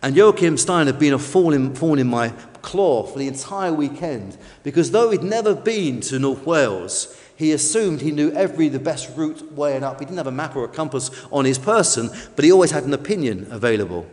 And 0.00 0.16
Joachim 0.16 0.56
Stein 0.56 0.86
had 0.86 0.98
been 0.98 1.14
a 1.14 1.18
thorn 1.18 1.54
in, 1.54 1.74
thorn 1.74 1.98
in 1.98 2.08
my 2.08 2.30
claw 2.62 3.04
for 3.04 3.18
the 3.18 3.28
entire 3.28 3.72
weekend 3.72 4.36
because 4.62 4.90
though 4.90 5.10
he'd 5.10 5.22
never 5.22 5.54
been 5.54 6.00
to 6.00 6.18
North 6.18 6.44
Wales, 6.46 7.18
he 7.36 7.52
assumed 7.52 8.00
he 8.00 8.10
knew 8.10 8.30
every 8.32 8.68
the 8.68 8.78
best 8.78 9.16
route 9.16 9.52
way 9.52 9.74
and 9.74 9.84
up. 9.84 9.98
He 9.98 10.04
didn't 10.04 10.18
have 10.18 10.26
a 10.26 10.32
map 10.32 10.54
or 10.54 10.64
a 10.64 10.68
compass 10.68 11.10
on 11.32 11.44
his 11.44 11.58
person, 11.58 12.10
but 12.36 12.44
he 12.44 12.52
always 12.52 12.70
had 12.70 12.84
an 12.84 12.94
opinion 12.94 13.46
available. 13.50 14.06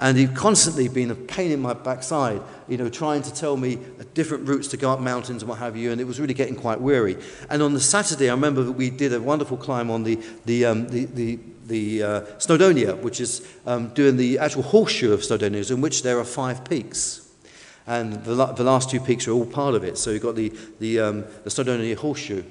And 0.00 0.16
he'd 0.16 0.36
constantly 0.36 0.88
been 0.88 1.10
a 1.10 1.14
pain 1.14 1.50
in 1.50 1.60
my 1.60 1.72
backside, 1.72 2.40
you 2.68 2.76
know, 2.76 2.88
trying 2.88 3.22
to 3.22 3.34
tell 3.34 3.56
me 3.56 3.78
different 4.14 4.46
routes 4.46 4.68
to 4.68 4.76
go 4.76 4.92
up 4.92 5.00
mountains 5.00 5.42
and 5.42 5.48
what 5.48 5.58
have 5.58 5.76
you, 5.76 5.90
and 5.90 6.00
it 6.00 6.04
was 6.04 6.20
really 6.20 6.34
getting 6.34 6.54
quite 6.54 6.80
weary. 6.80 7.16
And 7.50 7.62
on 7.62 7.74
the 7.74 7.80
Saturday, 7.80 8.30
I 8.30 8.34
remember 8.34 8.62
that 8.62 8.72
we 8.72 8.90
did 8.90 9.12
a 9.12 9.20
wonderful 9.20 9.56
climb 9.56 9.90
on 9.90 10.04
the, 10.04 10.20
the, 10.44 10.66
um, 10.66 10.88
the, 10.88 11.06
the, 11.06 11.38
the 11.66 12.02
uh, 12.02 12.20
Snowdonia, 12.38 12.96
which 13.02 13.20
is 13.20 13.46
um, 13.66 13.88
doing 13.88 14.16
the 14.16 14.38
actual 14.38 14.62
horseshoe 14.62 15.12
of 15.12 15.20
Snowdonia, 15.20 15.68
in 15.68 15.80
which 15.80 16.04
there 16.04 16.18
are 16.20 16.24
five 16.24 16.64
peaks. 16.64 17.28
And 17.88 18.22
the, 18.24 18.34
the 18.52 18.64
last 18.64 18.90
two 18.90 19.00
peaks 19.00 19.26
are 19.26 19.32
all 19.32 19.46
part 19.46 19.74
of 19.74 19.82
it. 19.82 19.98
So 19.98 20.10
you've 20.10 20.22
got 20.22 20.36
the, 20.36 20.52
the, 20.78 21.00
um, 21.00 21.20
the 21.42 21.50
Snowdonia 21.50 21.96
horseshoe. 21.96 22.44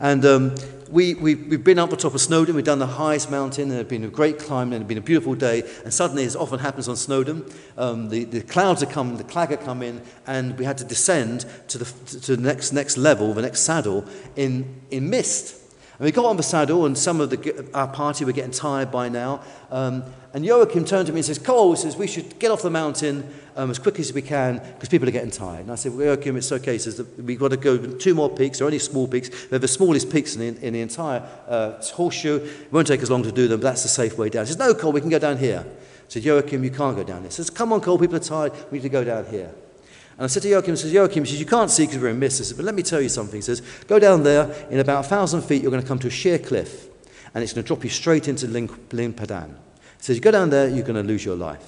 And 0.00 0.24
um, 0.24 0.54
we, 0.90 1.14
we, 1.14 1.34
we've 1.34 1.62
been 1.62 1.78
up 1.78 1.90
the 1.90 1.96
top 1.96 2.14
of 2.14 2.20
Snowdon, 2.20 2.56
we've 2.56 2.64
done 2.64 2.78
the 2.78 2.86
highest 2.86 3.30
mountain, 3.30 3.70
and 3.70 3.78
it's 3.78 3.88
been 3.88 4.04
a 4.04 4.08
great 4.08 4.38
climb, 4.38 4.72
and 4.72 4.82
it's 4.82 4.88
been 4.88 4.98
a 4.98 5.02
beautiful 5.02 5.34
day. 5.34 5.62
And 5.84 5.92
suddenly, 5.92 6.24
as 6.24 6.34
often 6.34 6.58
happens 6.58 6.88
on 6.88 6.96
Snowdon, 6.96 7.44
um, 7.76 8.08
the, 8.08 8.24
the 8.24 8.40
clouds 8.40 8.80
have 8.80 8.90
come, 8.90 9.16
the 9.16 9.24
clag 9.24 9.50
had 9.50 9.60
come 9.60 9.82
in, 9.82 10.02
and 10.26 10.58
we 10.58 10.64
had 10.64 10.78
to 10.78 10.84
descend 10.84 11.44
to 11.68 11.78
the, 11.78 11.84
to 12.20 12.34
the 12.34 12.42
next, 12.42 12.72
next 12.72 12.96
level, 12.96 13.32
the 13.34 13.42
next 13.42 13.60
saddle, 13.60 14.04
in, 14.36 14.80
in 14.90 15.10
mist. 15.10 15.59
And 16.00 16.06
we 16.06 16.12
got 16.12 16.24
on 16.24 16.38
the 16.38 16.42
saddle, 16.42 16.86
and 16.86 16.96
some 16.96 17.20
of 17.20 17.28
the, 17.28 17.68
our 17.74 17.86
party 17.86 18.24
were 18.24 18.32
getting 18.32 18.52
tired 18.52 18.90
by 18.90 19.10
now. 19.10 19.42
Um, 19.70 20.02
and 20.32 20.46
Joachim 20.46 20.86
turned 20.86 21.08
to 21.08 21.12
me 21.12 21.18
and 21.18 21.26
says, 21.26 21.38
Cole, 21.38 21.76
says, 21.76 21.94
we 21.94 22.06
should 22.06 22.38
get 22.38 22.50
off 22.50 22.62
the 22.62 22.70
mountain 22.70 23.28
um, 23.54 23.70
as 23.70 23.78
quickly 23.78 24.00
as 24.00 24.10
we 24.10 24.22
can 24.22 24.62
because 24.76 24.88
people 24.88 25.06
are 25.06 25.12
getting 25.12 25.30
tired. 25.30 25.60
And 25.60 25.70
I 25.70 25.74
said, 25.74 25.94
well, 25.94 26.06
Joachim, 26.06 26.38
it's 26.38 26.50
okay. 26.52 26.78
Says, 26.78 27.06
we've 27.18 27.38
got 27.38 27.48
to 27.48 27.58
go 27.58 27.76
two 27.76 28.14
more 28.14 28.30
peaks. 28.30 28.56
They're 28.60 28.66
only 28.66 28.78
small 28.78 29.08
peaks. 29.08 29.28
They're 29.48 29.58
the 29.58 29.68
smallest 29.68 30.10
peaks 30.10 30.36
in 30.36 30.54
the, 30.54 30.66
in 30.66 30.72
the 30.72 30.80
entire 30.80 31.20
uh, 31.46 31.82
horseshoe. 31.82 32.36
It 32.36 32.72
won't 32.72 32.86
take 32.86 33.02
us 33.02 33.10
long 33.10 33.22
to 33.24 33.32
do 33.32 33.46
them, 33.46 33.60
but 33.60 33.66
that's 33.66 33.82
the 33.82 33.90
safe 33.90 34.16
way 34.16 34.30
down. 34.30 34.46
He 34.46 34.52
says, 34.52 34.58
no, 34.58 34.72
Cole, 34.72 34.92
we 34.92 35.02
can 35.02 35.10
go 35.10 35.18
down 35.18 35.36
here. 35.36 35.66
I 35.66 35.72
said, 36.08 36.24
Joachim, 36.24 36.64
you 36.64 36.70
can't 36.70 36.96
go 36.96 37.04
down 37.04 37.18
here. 37.18 37.28
He 37.28 37.34
says, 37.34 37.50
come 37.50 37.74
on, 37.74 37.82
Cole, 37.82 37.98
people 37.98 38.16
are 38.16 38.20
tired. 38.20 38.54
We 38.70 38.78
need 38.78 38.84
to 38.84 38.88
go 38.88 39.04
down 39.04 39.26
here. 39.26 39.52
And 40.20 40.24
I 40.24 40.26
said 40.26 40.42
to 40.42 40.50
Joachim, 40.50 40.76
says, 40.76 40.92
Joachim, 40.92 41.24
says, 41.24 41.40
you 41.40 41.46
can't 41.46 41.70
see 41.70 41.86
because 41.86 41.98
we're 41.98 42.10
in 42.10 42.18
mist. 42.18 42.42
I 42.42 42.44
said, 42.44 42.58
but 42.58 42.66
let 42.66 42.74
me 42.74 42.82
tell 42.82 43.00
you 43.00 43.08
something. 43.08 43.38
He 43.38 43.40
says, 43.40 43.62
go 43.86 43.98
down 43.98 44.22
there, 44.22 44.54
in 44.68 44.78
about 44.78 45.06
a 45.06 45.08
thousand 45.08 45.40
feet, 45.40 45.62
you're 45.62 45.70
going 45.70 45.82
to 45.82 45.88
come 45.88 45.98
to 45.98 46.08
a 46.08 46.10
sheer 46.10 46.38
cliff, 46.38 46.88
and 47.32 47.42
it's 47.42 47.54
going 47.54 47.64
to 47.64 47.66
drop 47.66 47.82
you 47.84 47.88
straight 47.88 48.28
into 48.28 48.46
Llyn 48.46 48.68
Padarn. 48.68 49.48
He 49.48 50.02
says, 50.02 50.16
you 50.16 50.20
go 50.20 50.30
down 50.30 50.50
there, 50.50 50.68
you're 50.68 50.84
going 50.84 51.02
to 51.02 51.08
lose 51.08 51.24
your 51.24 51.36
life. 51.36 51.66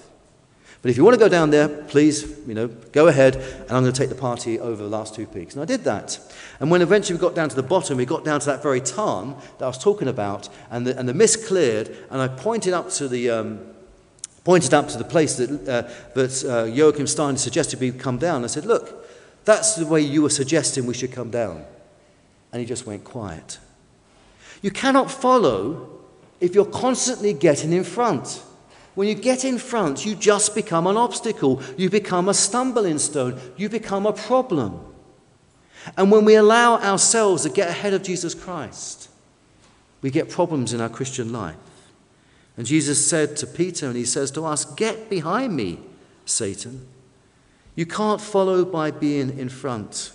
But 0.83 0.91
if 0.91 0.99
you 0.99 1.03
want 1.05 1.15
to 1.15 1.19
go 1.19 1.31
down 1.31 1.49
there, 1.49 1.67
please, 1.67 2.25
you 2.47 2.53
know, 2.53 2.69
go 2.69 3.07
ahead, 3.09 3.37
and 3.37 3.71
I'm 3.71 3.85
going 3.85 3.93
to 3.95 3.99
take 3.99 4.11
the 4.11 4.15
party 4.15 4.61
over 4.61 4.83
the 4.83 4.89
last 4.91 5.15
two 5.15 5.25
peaks. 5.25 5.55
And 5.55 5.63
I 5.63 5.65
did 5.65 5.85
that. 5.85 6.21
And 6.61 6.71
when 6.71 6.83
eventually 6.83 7.17
we 7.17 7.23
got 7.23 7.35
down 7.35 7.49
to 7.49 7.57
the 7.57 7.63
bottom, 7.63 7.97
we 7.97 8.05
got 8.05 8.23
down 8.23 8.39
to 8.41 8.47
that 8.47 8.63
very 8.63 8.83
tarn 8.83 9.35
that 9.57 9.65
I 9.65 9.69
was 9.69 9.79
talking 9.79 10.09
about, 10.09 10.51
and 10.71 10.87
the, 10.87 10.99
and 10.99 11.09
the 11.09 11.15
mist 11.15 11.47
cleared, 11.47 11.97
and 12.11 12.21
I 12.21 12.29
pointed 12.29 12.75
up 12.75 12.91
to 12.91 13.09
the, 13.09 13.31
um, 13.31 13.61
pointed 14.45 14.75
up 14.75 14.89
to 14.89 14.99
the 14.99 15.05
place 15.05 15.37
that, 15.37 15.51
uh, 15.69 15.89
that 16.15 16.45
uh, 16.45 16.65
Joachim 16.65 17.07
Stein 17.07 17.37
suggested 17.37 17.81
we 17.81 17.93
come 17.93 18.19
down. 18.19 18.45
I 18.45 18.49
said, 18.49 18.67
Look, 18.67 19.09
that's 19.45 19.77
the 19.77 19.87
way 19.87 20.01
you 20.01 20.23
were 20.23 20.31
suggesting 20.31 20.87
we 20.87 20.95
should 20.95 21.13
come 21.13 21.31
down. 21.31 21.65
And 22.53 22.61
he 22.61 22.67
just 22.67 22.87
went 22.87 23.05
quiet. 23.05 23.59
You 24.61 24.71
cannot 24.71 25.11
follow 25.11 25.89
if 26.41 26.55
you're 26.55 26.65
constantly 26.65 27.33
getting 27.33 27.73
in 27.73 27.85
front. 27.85 28.43
When 28.95 29.09
you 29.09 29.15
get 29.15 29.45
in 29.45 29.59
front, 29.59 30.05
you 30.05 30.15
just 30.15 30.55
become 30.55 30.87
an 30.87 30.97
obstacle. 30.97 31.63
You 31.77 31.89
become 31.89 32.29
a 32.29 32.35
stumbling 32.35 32.99
stone. 32.99 33.41
You 33.57 33.69
become 33.69 34.07
a 34.07 34.13
problem. 34.13 34.81
And 35.97 36.11
when 36.11 36.25
we 36.25 36.35
allow 36.35 36.79
ourselves 36.79 37.43
to 37.45 37.51
get 37.51 37.69
ahead 37.69 37.95
of 37.95 38.03
Jesus 38.03 38.35
Christ, 38.35 39.09
we 40.03 40.11
get 40.11 40.29
problems 40.29 40.73
in 40.73 40.81
our 40.81 40.89
Christian 40.89 41.33
life. 41.33 41.57
And 42.57 42.67
Jesus 42.67 43.07
said 43.07 43.37
to 43.39 43.47
Peter, 43.47 43.87
and 43.87 43.97
he 43.97 44.05
says 44.05 44.31
to 44.33 44.45
us, 44.45 44.65
Get 44.65 45.09
behind 45.09 45.57
me, 45.57 45.79
Satan. 46.27 46.87
You 47.75 47.87
can't 47.87 48.21
follow 48.21 48.65
by 48.65 48.91
being 48.91 49.39
in 49.39 49.49
front. 49.49 50.13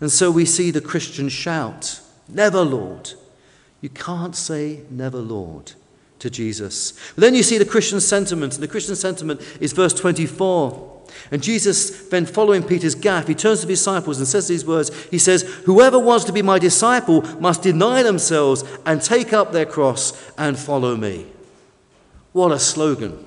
And 0.00 0.12
so 0.12 0.30
we 0.30 0.44
see 0.44 0.70
the 0.70 0.80
Christian 0.80 1.28
shout, 1.28 2.00
Never, 2.28 2.62
Lord. 2.62 3.12
You 3.80 3.88
can't 3.88 4.36
say, 4.36 4.82
Never, 4.90 5.18
Lord, 5.18 5.72
to 6.18 6.28
Jesus. 6.28 6.92
But 7.14 7.22
then 7.22 7.34
you 7.34 7.42
see 7.42 7.58
the 7.58 7.64
Christian 7.64 8.00
sentiment, 8.00 8.54
and 8.54 8.62
the 8.62 8.68
Christian 8.68 8.96
sentiment 8.96 9.40
is 9.60 9.72
verse 9.72 9.94
24. 9.94 10.96
And 11.30 11.42
Jesus, 11.42 12.08
then 12.08 12.26
following 12.26 12.62
Peter's 12.62 12.94
gaffe, 12.94 13.28
he 13.28 13.34
turns 13.34 13.60
to 13.60 13.66
the 13.66 13.72
disciples 13.72 14.18
and 14.18 14.28
says 14.28 14.46
these 14.46 14.66
words 14.66 14.94
He 15.06 15.18
says, 15.18 15.42
Whoever 15.64 15.98
wants 15.98 16.26
to 16.26 16.32
be 16.32 16.42
my 16.42 16.58
disciple 16.58 17.22
must 17.40 17.62
deny 17.62 18.02
themselves 18.02 18.62
and 18.84 19.00
take 19.00 19.32
up 19.32 19.52
their 19.52 19.64
cross 19.64 20.30
and 20.36 20.58
follow 20.58 20.94
me. 20.94 21.26
What 22.38 22.52
a 22.52 22.58
slogan. 22.60 23.26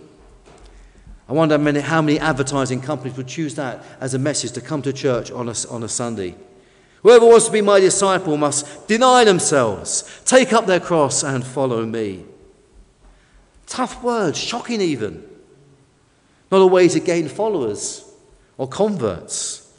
I 1.28 1.34
wonder 1.34 1.58
how 1.82 2.02
many, 2.02 2.18
advertising 2.18 2.80
companies 2.80 3.18
would 3.18 3.28
choose 3.28 3.56
that 3.56 3.84
as 4.00 4.14
a 4.14 4.18
message 4.18 4.54
to 4.54 4.62
come 4.62 4.82
to 4.84 4.94
church 4.94 5.30
on 5.32 5.50
a, 5.50 5.56
on 5.70 5.84
a 5.84 5.90
Sunday. 5.90 6.34
Whoever 7.02 7.26
wants 7.26 7.48
to 7.48 7.52
be 7.52 7.60
my 7.60 7.82
disciple 7.82 8.38
must 8.38 8.88
deny 8.88 9.26
themselves, 9.26 10.22
take 10.24 10.54
up 10.54 10.66
their 10.66 10.80
cross, 10.80 11.24
and 11.24 11.46
follow 11.46 11.86
me. 11.86 12.24
Tough 13.68 14.02
words, 14.02 14.38
shocking 14.38 14.80
even. 14.80 15.28
Not 16.50 16.62
a 16.62 16.68
way 16.68 16.88
to 16.88 17.02
gain 17.02 17.28
followers 17.28 18.10
or 18.58 18.70
converts. 18.70 19.74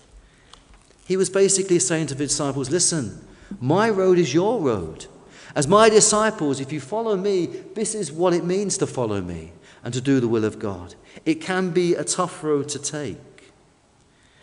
He 1.07 1.17
was 1.17 1.31
basically 1.31 1.79
saying 1.79 2.09
to 2.09 2.15
the 2.15 2.27
disciples 2.27 2.69
listen, 2.69 3.27
my 3.63 3.89
road 3.89 4.19
is 4.19 4.35
your 4.35 4.61
road. 4.61 5.07
As 5.55 5.69
my 5.69 5.89
disciples, 5.89 6.61
if 6.61 6.73
you 6.73 6.81
follow 6.81 7.17
me, 7.17 7.47
this 7.47 7.95
is 7.95 8.11
what 8.11 8.33
it 8.33 8.45
means 8.45 8.79
to 8.79 8.87
follow 8.87 9.21
me 9.21 9.53
and 9.85 9.93
to 9.93 10.01
do 10.01 10.21
the 10.21 10.29
will 10.29 10.45
of 10.45 10.59
God. 10.59 10.95
It 11.27 11.41
can 11.41 11.71
be 11.71 11.95
a 11.95 12.05
tough 12.05 12.43
road 12.43 12.69
to 12.71 12.79
take. 12.79 13.53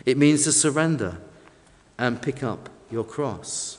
It 0.05 0.17
means 0.17 0.43
to 0.43 0.51
surrender 0.51 1.17
and 1.97 2.21
pick 2.21 2.43
up 2.43 2.69
your 2.91 3.03
cross. 3.03 3.77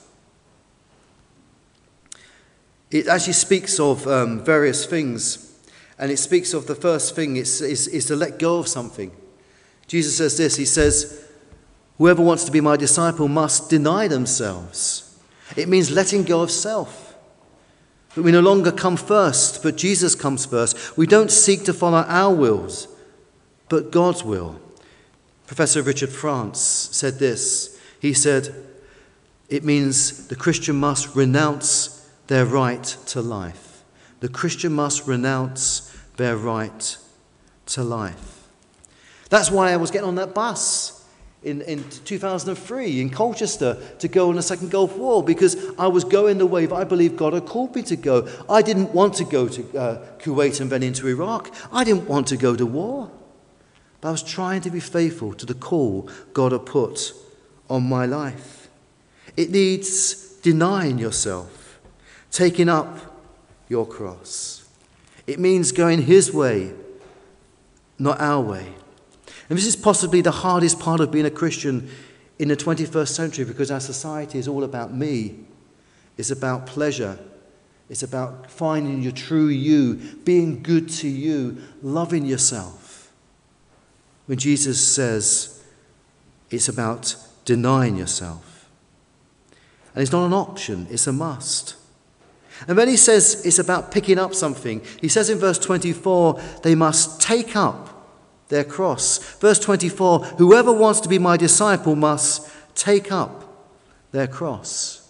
It 2.90 3.06
actually 3.06 3.34
speaks 3.34 3.78
of 3.78 4.06
um, 4.08 4.44
various 4.44 4.84
things, 4.84 5.56
and 5.98 6.10
it 6.10 6.18
speaks 6.18 6.52
of 6.52 6.66
the 6.66 6.74
first 6.74 7.14
thing 7.14 7.36
is, 7.36 7.60
is, 7.60 7.86
is 7.86 8.06
to 8.06 8.16
let 8.16 8.38
go 8.38 8.58
of 8.58 8.66
something. 8.66 9.12
Jesus 9.86 10.16
says 10.16 10.36
this 10.36 10.56
He 10.56 10.64
says, 10.64 11.28
Whoever 11.98 12.22
wants 12.22 12.44
to 12.44 12.50
be 12.50 12.60
my 12.60 12.76
disciple 12.76 13.28
must 13.28 13.70
deny 13.70 14.08
themselves. 14.08 15.18
It 15.56 15.68
means 15.68 15.90
letting 15.90 16.24
go 16.24 16.40
of 16.40 16.50
self. 16.50 17.09
That 18.14 18.22
we 18.22 18.32
no 18.32 18.40
longer 18.40 18.72
come 18.72 18.96
first, 18.96 19.62
but 19.62 19.76
Jesus 19.76 20.14
comes 20.14 20.46
first. 20.46 20.96
We 20.96 21.06
don't 21.06 21.30
seek 21.30 21.64
to 21.64 21.72
follow 21.72 22.04
our 22.08 22.34
wills, 22.34 22.88
but 23.68 23.92
God's 23.92 24.24
will. 24.24 24.60
Professor 25.46 25.82
Richard 25.82 26.10
France 26.10 26.60
said 26.60 27.18
this. 27.18 27.78
He 28.00 28.12
said, 28.12 28.54
It 29.48 29.64
means 29.64 30.28
the 30.28 30.36
Christian 30.36 30.76
must 30.76 31.14
renounce 31.14 32.08
their 32.26 32.46
right 32.46 32.84
to 33.06 33.20
life. 33.20 33.82
The 34.20 34.28
Christian 34.28 34.72
must 34.72 35.06
renounce 35.06 35.96
their 36.16 36.36
right 36.36 36.96
to 37.66 37.82
life. 37.82 38.48
That's 39.28 39.50
why 39.50 39.72
I 39.72 39.76
was 39.76 39.90
getting 39.90 40.08
on 40.08 40.16
that 40.16 40.34
bus 40.34 40.99
in, 41.42 41.62
in 41.62 41.82
2003 42.04 43.00
in 43.00 43.10
Colchester 43.10 43.78
to 43.98 44.08
go 44.08 44.28
on 44.28 44.36
the 44.36 44.42
Second 44.42 44.70
Gulf 44.70 44.96
War 44.96 45.22
because 45.22 45.56
I 45.78 45.86
was 45.86 46.04
going 46.04 46.38
the 46.38 46.46
way 46.46 46.66
that 46.66 46.74
I 46.74 46.84
believe 46.84 47.16
God 47.16 47.32
had 47.32 47.46
called 47.46 47.74
me 47.74 47.82
to 47.82 47.96
go. 47.96 48.28
I 48.48 48.62
didn't 48.62 48.92
want 48.92 49.14
to 49.14 49.24
go 49.24 49.48
to 49.48 49.78
uh, 49.78 50.06
Kuwait 50.18 50.60
and 50.60 50.70
then 50.70 50.82
into 50.82 51.08
Iraq. 51.08 51.54
I 51.72 51.84
didn't 51.84 52.08
want 52.08 52.26
to 52.28 52.36
go 52.36 52.54
to 52.56 52.66
war. 52.66 53.10
But 54.00 54.08
I 54.08 54.12
was 54.12 54.22
trying 54.22 54.60
to 54.62 54.70
be 54.70 54.80
faithful 54.80 55.34
to 55.34 55.46
the 55.46 55.54
call 55.54 56.08
God 56.32 56.52
had 56.52 56.66
put 56.66 57.12
on 57.68 57.88
my 57.88 58.06
life. 58.06 58.68
It 59.36 59.50
needs 59.50 60.34
denying 60.42 60.98
yourself, 60.98 61.78
taking 62.30 62.68
up 62.68 62.98
your 63.68 63.86
cross. 63.86 64.68
It 65.26 65.38
means 65.38 65.72
going 65.72 66.02
His 66.02 66.32
way, 66.32 66.72
not 67.98 68.20
our 68.20 68.40
way. 68.40 68.74
And 69.50 69.58
this 69.58 69.66
is 69.66 69.74
possibly 69.76 70.20
the 70.20 70.30
hardest 70.30 70.78
part 70.78 71.00
of 71.00 71.10
being 71.10 71.26
a 71.26 71.30
Christian 71.30 71.90
in 72.38 72.48
the 72.48 72.56
21st 72.56 73.08
century 73.08 73.44
because 73.44 73.70
our 73.70 73.80
society 73.80 74.38
is 74.38 74.46
all 74.46 74.62
about 74.62 74.94
me. 74.94 75.40
It's 76.16 76.30
about 76.30 76.66
pleasure. 76.66 77.18
It's 77.88 78.04
about 78.04 78.48
finding 78.48 79.02
your 79.02 79.12
true 79.12 79.48
you, 79.48 79.96
being 80.24 80.62
good 80.62 80.88
to 80.90 81.08
you, 81.08 81.58
loving 81.82 82.24
yourself. 82.24 83.10
When 84.26 84.38
Jesus 84.38 84.80
says 84.80 85.60
it's 86.50 86.68
about 86.68 87.16
denying 87.44 87.96
yourself. 87.96 88.68
And 89.94 90.02
it's 90.02 90.12
not 90.12 90.26
an 90.26 90.32
option, 90.32 90.86
it's 90.90 91.08
a 91.08 91.12
must. 91.12 91.74
And 92.68 92.78
then 92.78 92.86
he 92.86 92.96
says 92.96 93.44
it's 93.44 93.58
about 93.58 93.90
picking 93.90 94.18
up 94.18 94.34
something. 94.34 94.82
He 95.00 95.08
says 95.08 95.28
in 95.28 95.38
verse 95.38 95.58
24, 95.58 96.40
they 96.62 96.76
must 96.76 97.20
take 97.20 97.56
up 97.56 97.89
their 98.50 98.64
cross. 98.64 99.18
Verse 99.38 99.58
24 99.58 100.24
Whoever 100.36 100.72
wants 100.72 101.00
to 101.00 101.08
be 101.08 101.18
my 101.18 101.36
disciple 101.36 101.96
must 101.96 102.50
take 102.74 103.10
up 103.10 103.44
their 104.12 104.26
cross. 104.26 105.08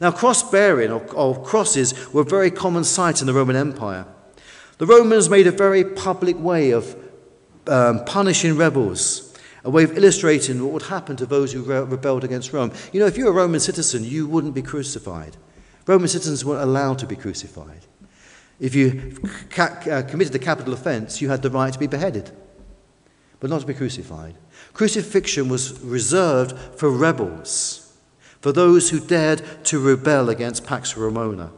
Now, 0.00 0.12
cross 0.12 0.48
bearing 0.48 0.92
or, 0.92 1.02
or, 1.14 1.42
crosses 1.42 2.12
were 2.12 2.20
a 2.20 2.24
very 2.24 2.50
common 2.50 2.84
sight 2.84 3.20
in 3.22 3.26
the 3.26 3.32
Roman 3.32 3.56
Empire. 3.56 4.06
The 4.76 4.86
Romans 4.86 5.30
made 5.30 5.46
a 5.46 5.50
very 5.50 5.84
public 5.84 6.38
way 6.38 6.70
of 6.70 6.94
um, 7.66 8.04
punishing 8.04 8.56
rebels, 8.56 9.34
a 9.64 9.70
way 9.70 9.84
of 9.84 9.96
illustrating 9.96 10.62
what 10.62 10.72
would 10.74 10.82
happen 10.82 11.16
to 11.16 11.24
those 11.24 11.52
who 11.52 11.62
re- 11.62 11.80
rebelled 11.80 12.24
against 12.24 12.52
Rome. 12.52 12.72
You 12.92 13.00
know, 13.00 13.06
if 13.06 13.16
you're 13.16 13.30
a 13.30 13.32
Roman 13.32 13.58
citizen, 13.58 14.04
you 14.04 14.26
wouldn't 14.26 14.54
be 14.54 14.60
crucified. 14.60 15.38
Roman 15.86 16.08
citizens 16.08 16.44
weren't 16.44 16.62
allowed 16.62 16.98
to 16.98 17.06
be 17.06 17.16
crucified. 17.16 17.86
If 18.60 18.74
you 18.74 19.16
ca- 19.48 19.80
uh, 19.90 20.02
committed 20.02 20.34
a 20.34 20.38
capital 20.38 20.74
offense, 20.74 21.22
you 21.22 21.30
had 21.30 21.40
the 21.40 21.50
right 21.50 21.72
to 21.72 21.78
be 21.78 21.86
beheaded 21.86 22.32
but 23.46 23.54
not 23.54 23.60
to 23.60 23.66
be 23.68 23.74
crucified. 23.74 24.34
Crucifixion 24.72 25.48
was 25.48 25.80
reserved 25.80 26.58
for 26.76 26.90
rebels, 26.90 27.96
for 28.40 28.50
those 28.50 28.90
who 28.90 28.98
dared 28.98 29.40
to 29.62 29.78
rebel 29.78 30.30
against 30.30 30.66
Pax 30.66 30.96
Romana. 30.96 31.52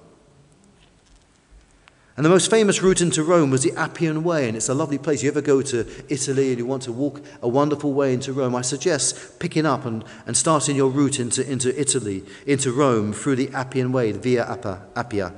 And 2.14 2.26
the 2.26 2.28
most 2.28 2.50
famous 2.50 2.82
route 2.82 3.00
into 3.00 3.24
Rome 3.24 3.48
was 3.48 3.62
the 3.62 3.72
Appian 3.72 4.22
Way, 4.22 4.48
and 4.48 4.54
it's 4.54 4.68
a 4.68 4.74
lovely 4.74 4.98
place. 4.98 5.22
You 5.22 5.30
ever 5.30 5.40
go 5.40 5.62
to 5.62 5.86
Italy 6.10 6.50
and 6.50 6.58
you 6.58 6.66
want 6.66 6.82
to 6.82 6.92
walk 6.92 7.22
a 7.40 7.48
wonderful 7.48 7.94
way 7.94 8.12
into 8.12 8.34
Rome, 8.34 8.54
I 8.54 8.60
suggest 8.60 9.38
picking 9.38 9.64
up 9.64 9.86
and, 9.86 10.04
and 10.26 10.36
starting 10.36 10.76
your 10.76 10.90
route 10.90 11.18
into, 11.18 11.50
into 11.50 11.74
Italy, 11.80 12.22
into 12.44 12.70
Rome, 12.70 13.14
through 13.14 13.36
the 13.36 13.48
Appian 13.54 13.92
Way, 13.92 14.12
the 14.12 14.18
Via 14.18 14.44
Appia. 14.44 14.92
Appia. 14.92 15.32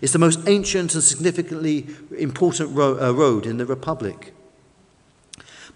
It's 0.00 0.12
the 0.12 0.20
most 0.20 0.46
ancient 0.46 0.94
and 0.94 1.02
significantly 1.02 1.88
important 2.16 2.70
ro- 2.70 3.00
uh, 3.00 3.10
road 3.10 3.46
in 3.46 3.56
the 3.56 3.66
Republic. 3.66 4.32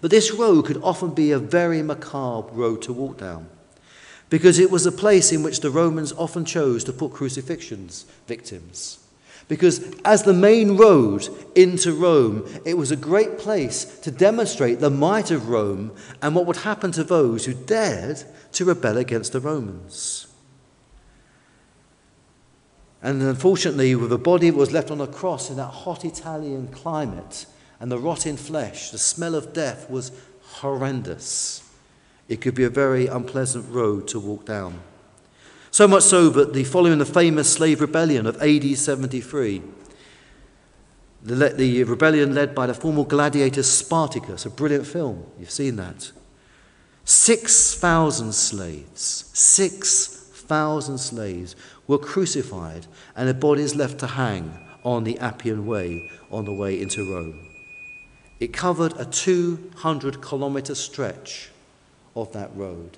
But 0.01 0.11
this 0.11 0.31
road 0.31 0.65
could 0.65 0.81
often 0.83 1.11
be 1.11 1.31
a 1.31 1.39
very 1.39 1.81
macabre 1.81 2.51
road 2.53 2.81
to 2.83 2.93
walk 2.93 3.17
down 3.17 3.49
because 4.29 4.59
it 4.59 4.69
was 4.69 4.85
a 4.85 4.91
place 4.91 5.31
in 5.31 5.41
which 5.41 5.61
the 5.61 5.71
Romans 5.71 6.13
often 6.13 6.45
chose 6.45 6.83
to 6.83 6.93
put 6.93 7.13
crucifixions 7.13 8.05
victims. 8.27 8.99
Because 9.47 9.95
as 10.03 10.23
the 10.23 10.33
main 10.33 10.75
road 10.75 11.29
into 11.55 11.93
Rome, 11.93 12.45
it 12.65 12.77
was 12.77 12.91
a 12.91 12.97
great 12.97 13.37
place 13.37 13.85
to 14.01 14.11
demonstrate 14.11 14.81
the 14.81 14.89
might 14.89 15.31
of 15.31 15.47
Rome 15.47 15.93
and 16.21 16.35
what 16.35 16.45
would 16.45 16.57
happen 16.57 16.91
to 16.91 17.03
those 17.03 17.45
who 17.45 17.53
dared 17.53 18.23
to 18.53 18.65
rebel 18.65 18.97
against 18.97 19.31
the 19.31 19.39
Romans. 19.39 20.27
And 23.01 23.21
unfortunately, 23.21 23.95
with 23.95 24.11
a 24.11 24.17
body 24.17 24.49
that 24.49 24.57
was 24.57 24.73
left 24.73 24.91
on 24.91 24.99
a 24.99 25.07
cross 25.07 25.49
in 25.49 25.55
that 25.55 25.67
hot 25.67 26.03
Italian 26.03 26.67
climate, 26.67 27.45
and 27.79 27.91
the 27.91 27.99
rotting 27.99 28.37
flesh, 28.37 28.91
the 28.91 28.97
smell 28.97 29.35
of 29.35 29.53
death 29.53 29.89
was 29.89 30.11
horrendous. 30.41 31.63
It 32.27 32.41
could 32.41 32.55
be 32.55 32.63
a 32.63 32.69
very 32.69 33.07
unpleasant 33.07 33.71
road 33.71 34.07
to 34.09 34.19
walk 34.19 34.45
down. 34.45 34.79
So 35.71 35.87
much 35.87 36.03
so 36.03 36.29
that 36.29 36.53
the, 36.53 36.63
following 36.63 36.97
the 36.97 37.05
famous 37.05 37.53
slave 37.53 37.81
rebellion 37.81 38.25
of 38.25 38.41
AD 38.41 38.77
73, 38.77 39.61
the, 41.23 41.49
the 41.49 41.83
rebellion 41.83 42.33
led 42.33 42.55
by 42.55 42.67
the 42.67 42.73
former 42.73 43.03
gladiator 43.03 43.63
Spartacus, 43.63 44.45
a 44.45 44.49
brilliant 44.49 44.87
film, 44.87 45.25
you've 45.39 45.51
seen 45.51 45.75
that. 45.75 46.11
6,000 47.05 48.33
slaves, 48.33 49.29
6,000 49.33 50.97
slaves 50.97 51.55
were 51.87 51.97
crucified 51.97 52.85
and 53.15 53.27
their 53.27 53.33
bodies 53.33 53.75
left 53.75 53.99
to 53.99 54.07
hang 54.07 54.57
on 54.83 55.03
the 55.03 55.17
Appian 55.19 55.65
Way 55.65 56.11
on 56.31 56.45
the 56.45 56.53
way 56.53 56.81
into 56.81 57.13
Rome. 57.13 57.46
It 58.39 58.53
covered 58.53 58.93
a 58.99 59.05
200 59.05 60.21
kilometre 60.21 60.75
stretch 60.75 61.49
of 62.15 62.31
that 62.33 62.55
road. 62.55 62.97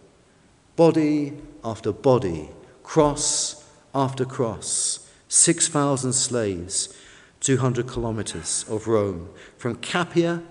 Body 0.76 1.34
after 1.64 1.92
body, 1.92 2.50
cross 2.84 3.66
after 3.94 4.26
cross, 4.26 5.10
6,000 5.28 6.14
slaves, 6.14 6.94
200 7.40 7.88
kilometres 7.88 8.66
of 8.70 8.88
Rome, 8.88 9.30
from 9.58 9.76
Capua, 9.76 10.42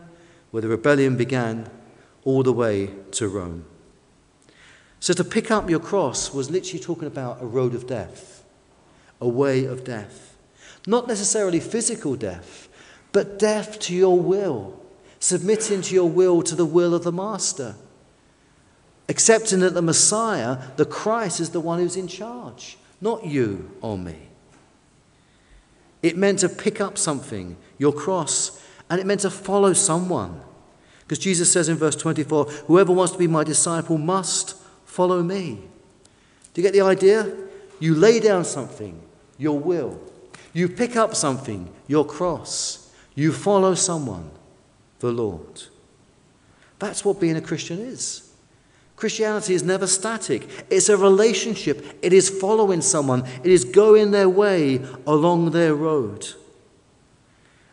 where 0.50 0.62
the 0.62 0.68
rebellion 0.68 1.16
began, 1.16 1.68
all 2.24 2.42
the 2.42 2.52
way 2.52 2.90
to 3.12 3.28
Rome. 3.28 3.64
So 5.00 5.12
to 5.14 5.24
pick 5.24 5.50
up 5.50 5.70
your 5.70 5.80
cross 5.80 6.32
was 6.32 6.50
literally 6.50 6.82
talking 6.82 7.06
about 7.06 7.42
a 7.42 7.46
road 7.46 7.74
of 7.74 7.86
death, 7.86 8.44
a 9.20 9.28
way 9.28 9.64
of 9.64 9.84
death. 9.84 10.36
Not 10.86 11.06
necessarily 11.06 11.60
physical 11.60 12.16
death, 12.16 12.67
but 13.18 13.36
deaf 13.36 13.80
to 13.80 13.92
your 13.92 14.16
will, 14.16 14.80
submitting 15.18 15.82
to 15.82 15.92
your 15.92 16.08
will 16.08 16.40
to 16.40 16.54
the 16.54 16.64
will 16.64 16.94
of 16.94 17.02
the 17.02 17.10
Master, 17.10 17.74
accepting 19.08 19.58
that 19.58 19.74
the 19.74 19.82
Messiah, 19.82 20.58
the 20.76 20.84
Christ, 20.84 21.40
is 21.40 21.50
the 21.50 21.58
one 21.58 21.80
who's 21.80 21.96
in 21.96 22.06
charge, 22.06 22.78
not 23.00 23.26
you 23.26 23.72
or 23.80 23.98
me. 23.98 24.14
It 26.00 26.16
meant 26.16 26.38
to 26.38 26.48
pick 26.48 26.80
up 26.80 26.96
something, 26.96 27.56
your 27.76 27.92
cross, 27.92 28.64
and 28.88 29.00
it 29.00 29.04
meant 29.04 29.22
to 29.22 29.30
follow 29.30 29.72
someone. 29.72 30.40
Because 31.00 31.18
Jesus 31.18 31.52
says 31.52 31.68
in 31.68 31.74
verse 31.74 31.96
24, 31.96 32.44
Whoever 32.68 32.92
wants 32.92 33.14
to 33.14 33.18
be 33.18 33.26
my 33.26 33.42
disciple 33.42 33.98
must 33.98 34.54
follow 34.84 35.24
me. 35.24 35.60
Do 36.54 36.62
you 36.62 36.62
get 36.62 36.72
the 36.72 36.82
idea? 36.82 37.34
You 37.80 37.96
lay 37.96 38.20
down 38.20 38.44
something, 38.44 39.02
your 39.38 39.58
will. 39.58 40.00
You 40.52 40.68
pick 40.68 40.94
up 40.94 41.16
something, 41.16 41.68
your 41.88 42.06
cross. 42.06 42.84
You 43.18 43.32
follow 43.32 43.74
someone, 43.74 44.30
the 45.00 45.10
Lord. 45.10 45.64
That's 46.78 47.04
what 47.04 47.18
being 47.18 47.34
a 47.34 47.40
Christian 47.40 47.80
is. 47.80 48.32
Christianity 48.94 49.54
is 49.54 49.64
never 49.64 49.88
static. 49.88 50.46
It's 50.70 50.88
a 50.88 50.96
relationship. 50.96 51.84
It 52.00 52.12
is 52.12 52.30
following 52.30 52.80
someone. 52.80 53.24
It 53.42 53.50
is 53.50 53.64
going 53.64 54.12
their 54.12 54.28
way 54.28 54.86
along 55.04 55.50
their 55.50 55.74
road. 55.74 56.28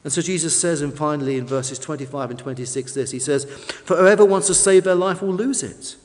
And 0.04 0.12
so 0.12 0.24
Jesus 0.24 0.60
says, 0.60 0.82
and 0.82 0.92
finally 0.92 1.38
in 1.38 1.46
verses 1.46 1.78
25 1.78 2.32
and 2.32 2.40
26, 2.40 2.96
this 2.96 3.12
He 3.12 3.20
says, 3.20 3.46
For 3.46 3.98
whoever 3.98 4.26
wants 4.26 4.48
to 4.48 4.56
save 4.56 4.86
their 4.86 4.96
life 4.96 5.22
will 5.22 5.36
lose 5.36 5.62
it. 5.62 5.96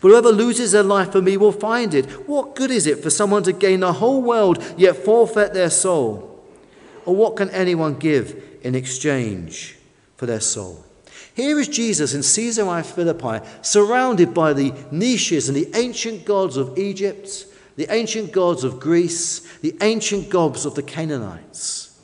But 0.00 0.08
whoever 0.08 0.32
loses 0.32 0.72
their 0.72 0.82
life 0.82 1.12
for 1.12 1.22
me 1.22 1.36
will 1.36 1.52
find 1.52 1.94
it. 1.94 2.06
What 2.28 2.56
good 2.56 2.72
is 2.72 2.88
it 2.88 3.00
for 3.00 3.10
someone 3.10 3.44
to 3.44 3.52
gain 3.52 3.78
the 3.78 3.92
whole 3.92 4.22
world 4.22 4.60
yet 4.76 4.96
forfeit 4.96 5.54
their 5.54 5.70
soul? 5.70 6.44
Or 7.06 7.14
what 7.14 7.36
can 7.36 7.48
anyone 7.50 7.94
give 7.94 8.47
in 8.62 8.74
exchange 8.74 9.76
for 10.16 10.26
their 10.26 10.40
soul. 10.40 10.84
Here 11.34 11.58
is 11.60 11.68
Jesus 11.68 12.14
in 12.14 12.22
Caesarea 12.22 12.82
Philippi, 12.82 13.46
surrounded 13.62 14.34
by 14.34 14.52
the 14.52 14.74
niches 14.90 15.48
and 15.48 15.56
the 15.56 15.70
ancient 15.74 16.24
gods 16.24 16.56
of 16.56 16.76
Egypt, 16.76 17.46
the 17.76 17.86
ancient 17.94 18.32
gods 18.32 18.64
of 18.64 18.80
Greece, 18.80 19.40
the 19.58 19.76
ancient 19.80 20.30
gods 20.30 20.64
of 20.64 20.74
the 20.74 20.82
Canaanites. 20.82 21.96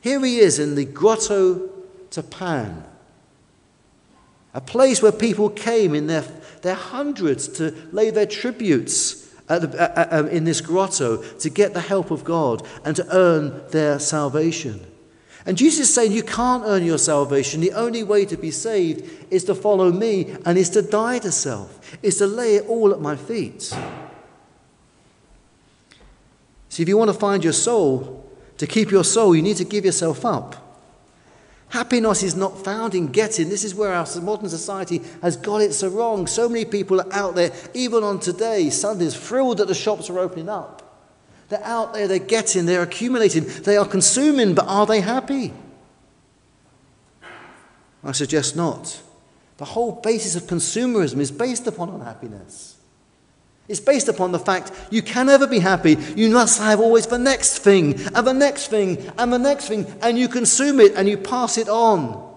Here 0.00 0.22
he 0.22 0.38
is 0.38 0.58
in 0.58 0.74
the 0.74 0.84
Grotto 0.84 1.70
to 2.10 2.22
Pan, 2.22 2.84
a 4.52 4.60
place 4.60 5.02
where 5.02 5.12
people 5.12 5.48
came 5.48 5.94
in 5.94 6.06
their, 6.06 6.24
their 6.60 6.74
hundreds 6.74 7.48
to 7.48 7.74
lay 7.90 8.10
their 8.10 8.26
tributes 8.26 9.24
the, 9.48 10.14
uh, 10.14 10.26
in 10.26 10.44
this 10.44 10.60
grotto 10.60 11.22
to 11.38 11.50
get 11.50 11.74
the 11.74 11.80
help 11.80 12.10
of 12.10 12.24
God 12.24 12.66
and 12.84 12.94
to 12.96 13.06
earn 13.10 13.62
their 13.70 13.98
salvation. 13.98 14.86
And 15.46 15.58
Jesus 15.58 15.88
is 15.88 15.94
saying 15.94 16.12
you 16.12 16.22
can't 16.22 16.64
earn 16.64 16.84
your 16.84 16.98
salvation. 16.98 17.60
The 17.60 17.72
only 17.72 18.02
way 18.02 18.24
to 18.24 18.36
be 18.36 18.50
saved 18.50 19.10
is 19.30 19.44
to 19.44 19.54
follow 19.54 19.92
me 19.92 20.34
and 20.46 20.56
is 20.56 20.70
to 20.70 20.82
die 20.82 21.18
to 21.18 21.30
self, 21.30 21.98
is 22.02 22.18
to 22.18 22.26
lay 22.26 22.56
it 22.56 22.66
all 22.66 22.92
at 22.92 23.00
my 23.00 23.14
feet. 23.14 23.74
See, 26.70 26.82
if 26.82 26.88
you 26.88 26.96
want 26.96 27.10
to 27.10 27.18
find 27.18 27.44
your 27.44 27.52
soul, 27.52 28.28
to 28.56 28.66
keep 28.66 28.90
your 28.90 29.04
soul, 29.04 29.36
you 29.36 29.42
need 29.42 29.58
to 29.58 29.64
give 29.64 29.84
yourself 29.84 30.24
up. 30.24 30.56
Happiness 31.68 32.22
is 32.22 32.36
not 32.36 32.64
found 32.64 32.94
in 32.94 33.08
getting. 33.08 33.48
This 33.48 33.64
is 33.64 33.74
where 33.74 33.92
our 33.92 34.06
modern 34.22 34.48
society 34.48 35.02
has 35.22 35.36
got 35.36 35.60
it 35.60 35.72
so 35.72 35.88
wrong. 35.88 36.26
So 36.26 36.48
many 36.48 36.64
people 36.64 37.00
are 37.00 37.12
out 37.12 37.34
there, 37.34 37.50
even 37.74 38.04
on 38.04 38.20
today, 38.20 38.70
Sundays, 38.70 39.16
thrilled 39.16 39.58
that 39.58 39.68
the 39.68 39.74
shops 39.74 40.08
are 40.08 40.18
opening 40.18 40.48
up. 40.48 40.83
They're 41.48 41.64
out 41.64 41.94
there, 41.94 42.08
they're 42.08 42.18
getting, 42.18 42.66
they're 42.66 42.82
accumulating, 42.82 43.44
they 43.62 43.76
are 43.76 43.86
consuming, 43.86 44.54
but 44.54 44.66
are 44.66 44.86
they 44.86 45.00
happy? 45.00 45.52
I 48.02 48.12
suggest 48.12 48.56
not. 48.56 49.00
The 49.56 49.64
whole 49.64 49.92
basis 49.92 50.36
of 50.36 50.44
consumerism 50.44 51.18
is 51.18 51.30
based 51.30 51.66
upon 51.66 51.88
unhappiness. 51.90 52.76
It's 53.66 53.80
based 53.80 54.08
upon 54.08 54.32
the 54.32 54.38
fact 54.38 54.72
you 54.90 55.00
can 55.00 55.26
never 55.26 55.46
be 55.46 55.58
happy. 55.58 55.96
You 56.16 56.30
must 56.30 56.60
have 56.60 56.80
always 56.80 57.06
the 57.06 57.18
next 57.18 57.58
thing, 57.58 57.98
and 58.14 58.26
the 58.26 58.34
next 58.34 58.68
thing, 58.68 59.10
and 59.16 59.32
the 59.32 59.38
next 59.38 59.68
thing, 59.68 59.86
and 60.02 60.18
you 60.18 60.28
consume 60.28 60.80
it 60.80 60.94
and 60.96 61.08
you 61.08 61.16
pass 61.16 61.56
it 61.56 61.68
on. 61.68 62.34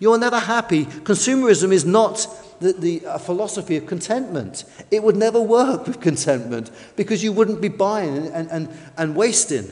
You're 0.00 0.18
never 0.18 0.40
happy. 0.40 0.86
Consumerism 0.86 1.72
is 1.72 1.84
not 1.84 2.26
the, 2.60 2.72
the 2.72 3.18
philosophy 3.18 3.76
of 3.76 3.86
contentment. 3.86 4.64
It 4.90 5.02
would 5.02 5.16
never 5.16 5.40
work 5.40 5.86
with 5.86 6.00
contentment 6.00 6.70
because 6.96 7.22
you 7.22 7.32
wouldn't 7.32 7.60
be 7.60 7.68
buying 7.68 8.28
and, 8.28 8.50
and, 8.50 8.68
and 8.96 9.16
wasting. 9.16 9.68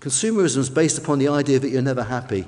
Consumerism 0.00 0.58
is 0.58 0.70
based 0.70 0.98
upon 0.98 1.18
the 1.18 1.28
idea 1.28 1.58
that 1.58 1.70
you're 1.70 1.82
never 1.82 2.04
happy. 2.04 2.46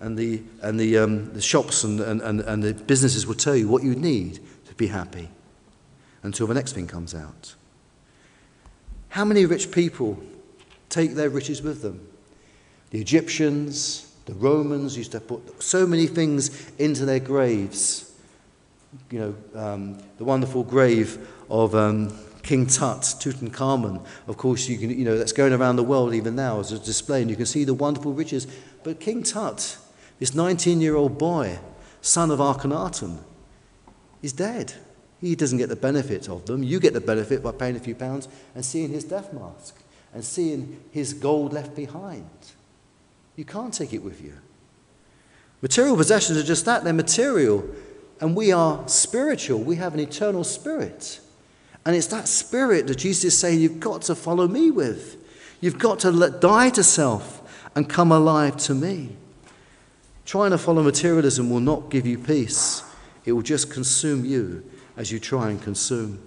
And 0.00 0.18
the, 0.18 0.42
and 0.60 0.78
the, 0.78 0.98
um, 0.98 1.32
the 1.32 1.40
shops 1.40 1.82
and, 1.82 2.00
and, 2.00 2.20
and 2.40 2.62
the 2.62 2.74
businesses 2.74 3.26
will 3.26 3.34
tell 3.34 3.56
you 3.56 3.68
what 3.68 3.82
you 3.82 3.94
need 3.94 4.40
to 4.66 4.74
be 4.74 4.88
happy 4.88 5.30
until 6.22 6.46
the 6.46 6.54
next 6.54 6.72
thing 6.72 6.86
comes 6.86 7.14
out. 7.14 7.54
How 9.08 9.24
many 9.24 9.46
rich 9.46 9.70
people 9.70 10.18
take 10.90 11.14
their 11.14 11.30
riches 11.30 11.62
with 11.62 11.80
them? 11.80 12.06
The 12.90 13.00
Egyptians, 13.00 14.05
the 14.26 14.34
Romans 14.34 14.96
used 14.96 15.12
to 15.12 15.20
put 15.20 15.62
so 15.62 15.86
many 15.86 16.06
things 16.06 16.70
into 16.78 17.04
their 17.06 17.20
graves. 17.20 18.12
You 19.10 19.18
know, 19.18 19.60
um, 19.60 19.98
the 20.18 20.24
wonderful 20.24 20.64
grave 20.64 21.28
of 21.48 21.74
um, 21.74 22.12
King 22.42 22.66
Tut, 22.66 23.00
Tutankhamun. 23.00 24.04
Of 24.26 24.36
course, 24.36 24.68
you 24.68 24.78
can, 24.78 24.90
you 24.90 25.04
know, 25.04 25.16
that's 25.16 25.32
going 25.32 25.52
around 25.52 25.76
the 25.76 25.84
world 25.84 26.12
even 26.14 26.34
now 26.34 26.60
as 26.60 26.72
a 26.72 26.78
display, 26.78 27.20
and 27.20 27.30
you 27.30 27.36
can 27.36 27.46
see 27.46 27.64
the 27.64 27.74
wonderful 27.74 28.12
riches. 28.12 28.46
But 28.82 29.00
King 29.00 29.22
Tut, 29.22 29.78
this 30.18 30.32
19-year-old 30.32 31.18
boy, 31.18 31.58
son 32.00 32.30
of 32.30 32.40
Akhenaten, 32.40 33.18
is 34.22 34.32
dead. 34.32 34.74
He 35.20 35.34
doesn't 35.36 35.58
get 35.58 35.68
the 35.68 35.76
benefit 35.76 36.28
of 36.28 36.46
them. 36.46 36.62
You 36.62 36.80
get 36.80 36.94
the 36.94 37.00
benefit 37.00 37.42
by 37.42 37.52
paying 37.52 37.76
a 37.76 37.80
few 37.80 37.94
pounds 37.94 38.28
and 38.54 38.64
seeing 38.64 38.90
his 38.90 39.04
death 39.04 39.32
mask 39.32 39.76
and 40.12 40.24
seeing 40.24 40.80
his 40.90 41.14
gold 41.14 41.52
left 41.52 41.76
behind. 41.76 42.28
You 43.36 43.44
can't 43.44 43.72
take 43.72 43.92
it 43.92 44.02
with 44.02 44.22
you. 44.22 44.34
Material 45.62 45.96
possessions 45.96 46.38
are 46.38 46.42
just 46.42 46.64
that, 46.64 46.84
they're 46.84 46.92
material. 46.92 47.68
And 48.20 48.34
we 48.34 48.50
are 48.50 48.86
spiritual. 48.88 49.60
We 49.60 49.76
have 49.76 49.94
an 49.94 50.00
eternal 50.00 50.42
spirit. 50.42 51.20
And 51.84 51.94
it's 51.94 52.06
that 52.08 52.28
spirit 52.28 52.86
that 52.86 52.96
Jesus 52.96 53.24
is 53.24 53.38
saying 53.38 53.60
you've 53.60 53.80
got 53.80 54.02
to 54.02 54.14
follow 54.14 54.48
me 54.48 54.70
with. 54.70 55.22
You've 55.60 55.78
got 55.78 56.00
to 56.00 56.10
let, 56.10 56.40
die 56.40 56.70
to 56.70 56.82
self 56.82 57.42
and 57.74 57.88
come 57.88 58.10
alive 58.10 58.56
to 58.58 58.74
me. 58.74 59.16
Trying 60.24 60.50
to 60.50 60.58
follow 60.58 60.82
materialism 60.82 61.50
will 61.50 61.60
not 61.60 61.90
give 61.90 62.06
you 62.06 62.18
peace, 62.18 62.82
it 63.24 63.32
will 63.32 63.42
just 63.42 63.70
consume 63.70 64.24
you 64.24 64.68
as 64.96 65.12
you 65.12 65.20
try 65.20 65.50
and 65.50 65.62
consume. 65.62 66.20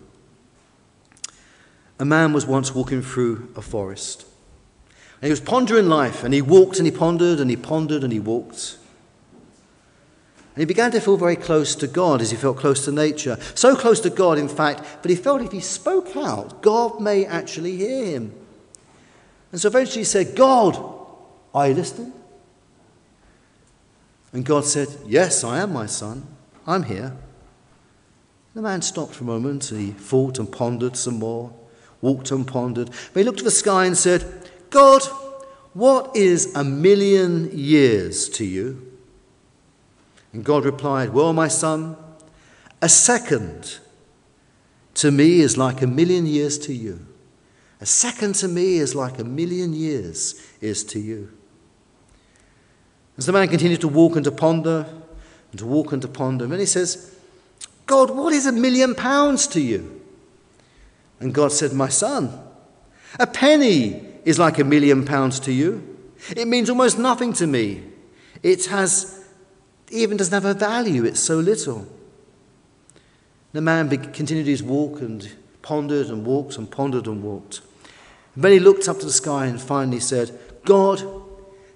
A 1.99 2.05
man 2.05 2.31
was 2.31 2.45
once 2.45 2.73
walking 2.73 3.01
through 3.01 3.49
a 3.57 3.61
forest. 3.61 4.25
And 5.21 5.27
he 5.27 5.31
was 5.31 5.41
pondering 5.41 5.89
life, 5.89 6.23
and 6.23 6.33
he 6.33 6.41
walked 6.41 6.77
and 6.77 6.85
he 6.85 6.91
pondered 6.91 7.39
and 7.39 7.49
he 7.49 7.57
pondered 7.57 8.03
and 8.03 8.13
he 8.13 8.19
walked. 8.19 8.77
And 10.55 10.61
he 10.61 10.65
began 10.65 10.91
to 10.91 10.99
feel 10.99 11.17
very 11.17 11.35
close 11.35 11.75
to 11.75 11.87
God 11.87 12.21
as 12.21 12.31
he 12.31 12.37
felt 12.37 12.57
close 12.57 12.85
to 12.85 12.91
nature. 12.91 13.37
So 13.55 13.75
close 13.75 13.99
to 14.01 14.09
God, 14.09 14.37
in 14.37 14.49
fact, 14.49 14.83
but 15.01 15.09
he 15.09 15.15
felt 15.15 15.41
if 15.41 15.51
he 15.51 15.59
spoke 15.59 16.15
out, 16.15 16.61
God 16.61 16.99
may 16.99 17.25
actually 17.25 17.77
hear 17.77 18.05
him. 18.05 18.33
And 19.51 19.59
so 19.59 19.67
eventually 19.67 20.01
he 20.01 20.05
said, 20.05 20.35
God, 20.35 20.77
are 21.53 21.67
you 21.67 21.73
listening? 21.73 22.13
And 24.31 24.45
God 24.45 24.65
said, 24.65 24.89
Yes, 25.05 25.43
I 25.43 25.59
am, 25.59 25.73
my 25.73 25.85
son. 25.85 26.27
I'm 26.67 26.83
here. 26.83 27.15
The 28.53 28.61
man 28.61 28.81
stopped 28.81 29.15
for 29.15 29.23
a 29.23 29.27
moment 29.27 29.65
he 29.65 29.91
thought 29.91 30.39
and 30.39 30.51
pondered 30.51 30.97
some 30.97 31.19
more, 31.19 31.53
walked 32.01 32.31
and 32.31 32.45
pondered. 32.45 32.89
But 33.13 33.19
he 33.19 33.23
looked 33.23 33.39
at 33.39 33.45
the 33.45 33.51
sky 33.51 33.85
and 33.85 33.97
said, 33.97 34.38
God, 34.69 35.03
what 35.73 36.15
is 36.15 36.53
a 36.55 36.63
million 36.63 37.49
years 37.57 38.29
to 38.29 38.45
you? 38.45 38.85
And 40.33 40.43
God 40.43 40.65
replied, 40.65 41.09
Well, 41.09 41.33
my 41.33 41.47
son, 41.47 41.97
a 42.81 42.89
second 42.89 43.79
to 44.95 45.11
me 45.11 45.41
is 45.41 45.57
like 45.57 45.81
a 45.81 45.87
million 45.87 46.25
years 46.25 46.57
to 46.59 46.73
you. 46.73 47.05
A 47.81 47.85
second 47.85 48.35
to 48.35 48.47
me 48.47 48.77
is 48.77 48.93
like 48.93 49.19
a 49.19 49.23
million 49.23 49.73
years 49.73 50.45
is 50.59 50.83
to 50.85 50.99
you. 50.99 51.31
As 53.17 53.25
the 53.25 53.31
man 53.31 53.47
continued 53.47 53.81
to 53.81 53.87
walk 53.87 54.15
and 54.15 54.25
to 54.25 54.31
ponder, 54.31 54.85
and 55.51 55.59
to 55.59 55.65
walk 55.65 55.91
and 55.93 56.01
to 56.01 56.07
ponder, 56.07 56.45
and 56.45 56.59
he 56.59 56.65
says, 56.65 57.15
God, 57.85 58.11
what 58.11 58.33
is 58.33 58.45
a 58.45 58.51
million 58.51 58.95
pounds 58.95 59.47
to 59.47 59.61
you? 59.61 60.01
And 61.19 61.33
God 61.33 61.51
said, 61.51 61.73
My 61.73 61.89
son, 61.89 62.37
a 63.19 63.27
penny 63.27 64.08
is 64.29 64.37
like 64.37 64.59
a 64.59 64.63
million 64.63 65.05
pounds 65.05 65.39
to 65.39 65.51
you. 65.51 65.97
It 66.37 66.47
means 66.47 66.69
almost 66.69 66.99
nothing 66.99 67.33
to 67.33 67.47
me. 67.47 67.83
It 68.43 68.67
has, 68.67 69.25
even 69.89 70.17
doesn't 70.17 70.33
have 70.33 70.45
a 70.45 70.53
value, 70.53 71.03
it's 71.03 71.19
so 71.19 71.39
little. 71.39 71.87
The 73.53 73.61
man 73.61 73.89
continued 73.89 74.45
his 74.45 74.61
walk 74.61 75.01
and 75.01 75.27
pondered 75.63 76.09
and 76.09 76.23
walked 76.23 76.57
and 76.57 76.69
pondered 76.69 77.07
and 77.07 77.23
walked. 77.23 77.61
And 78.35 78.43
then 78.43 78.51
he 78.51 78.59
looked 78.59 78.87
up 78.87 78.99
to 78.99 79.05
the 79.05 79.11
sky 79.11 79.47
and 79.47 79.59
finally 79.59 79.99
said, 79.99 80.37
God, 80.63 81.01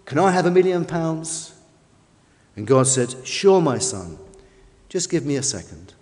can 0.06 0.20
I 0.20 0.30
have 0.30 0.46
a 0.46 0.52
million 0.52 0.86
pounds? 0.86 1.56
And 2.56 2.68
God 2.68 2.86
said, 2.86 3.26
Sure, 3.26 3.62
my 3.62 3.80
son, 3.80 4.20
just 4.90 5.10
give 5.10 5.26
me 5.26 5.38
a 5.38 5.44
second. 5.44 5.96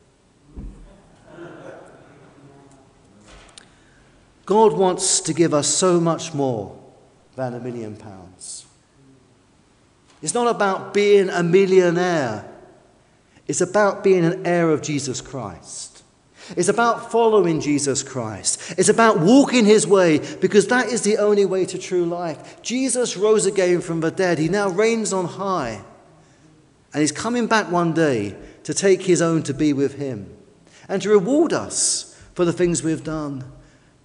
God 4.52 4.74
wants 4.74 5.22
to 5.22 5.34
give 5.34 5.54
us 5.54 5.66
so 5.66 5.98
much 5.98 6.34
more 6.34 6.78
than 7.38 7.54
a 7.54 7.60
million 7.62 7.96
pounds. 7.96 8.66
It's 10.22 10.34
not 10.34 10.54
about 10.54 10.94
being 10.94 11.30
a 11.30 11.42
millionaire, 11.42 12.52
it's 13.48 13.62
about 13.62 14.04
being 14.04 14.26
an 14.26 14.46
heir 14.46 14.70
of 14.70 14.82
Jesus 14.82 15.22
Christ. 15.22 16.04
It's 16.58 16.68
about 16.68 17.14
following 17.14 17.62
Jesus 17.62 18.04
Christ. 18.04 18.74
It's 18.78 18.90
about 18.90 19.22
walking 19.22 19.64
his 19.64 19.88
way 19.88 20.20
because 20.42 20.68
that 20.68 20.88
is 20.88 21.04
the 21.04 21.16
only 21.16 21.46
way 21.46 21.64
to 21.64 21.78
true 21.78 22.04
life. 22.04 22.62
Jesus 22.62 23.16
rose 23.16 23.46
again 23.46 23.80
from 23.80 24.02
the 24.02 24.12
dead. 24.12 24.38
He 24.38 24.50
now 24.50 24.68
reigns 24.68 25.14
on 25.14 25.28
high. 25.28 25.82
And 26.94 27.00
he's 27.00 27.14
coming 27.14 27.48
back 27.48 27.72
one 27.72 27.94
day 27.94 28.36
to 28.66 28.74
take 28.74 29.04
his 29.04 29.22
own 29.22 29.44
to 29.44 29.54
be 29.54 29.72
with 29.72 29.94
him 29.94 30.30
and 30.90 31.02
to 31.04 31.10
reward 31.10 31.54
us 31.54 32.22
for 32.34 32.44
the 32.44 32.52
things 32.52 32.84
we've 32.84 33.06
done 33.06 33.46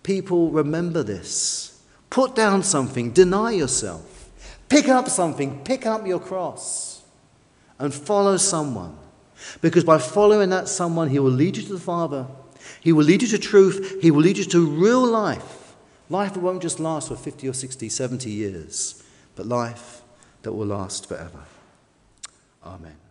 people 0.06 0.50
remember 0.50 1.02
this. 1.02 1.82
Put 2.08 2.36
down 2.36 2.62
something, 2.62 3.10
deny 3.10 3.50
yourself, 3.50 4.30
pick 4.68 4.88
up 4.88 5.08
something, 5.08 5.64
pick 5.64 5.84
up 5.84 6.06
your 6.06 6.20
cross, 6.20 7.02
and 7.80 7.92
follow 7.92 8.36
someone. 8.36 8.96
Because 9.60 9.82
by 9.82 9.98
following 9.98 10.50
that 10.50 10.68
someone, 10.68 11.10
he 11.10 11.18
will 11.18 11.32
lead 11.32 11.56
you 11.56 11.62
to 11.64 11.72
the 11.74 11.80
Father, 11.80 12.26
he 12.80 12.92
will 12.92 13.04
lead 13.04 13.20
you 13.20 13.28
to 13.28 13.38
truth, 13.38 14.00
he 14.00 14.12
will 14.12 14.22
lead 14.22 14.38
you 14.38 14.44
to 14.44 14.66
real 14.66 15.04
life. 15.04 15.74
Life 16.08 16.34
that 16.34 16.40
won't 16.40 16.62
just 16.62 16.78
last 16.78 17.08
for 17.08 17.16
50 17.16 17.48
or 17.48 17.52
60, 17.52 17.88
70 17.88 18.30
years, 18.30 19.02
but 19.34 19.46
life 19.46 20.02
that 20.42 20.52
will 20.52 20.66
last 20.66 21.08
forever. 21.08 21.42
Amen. 22.64 23.05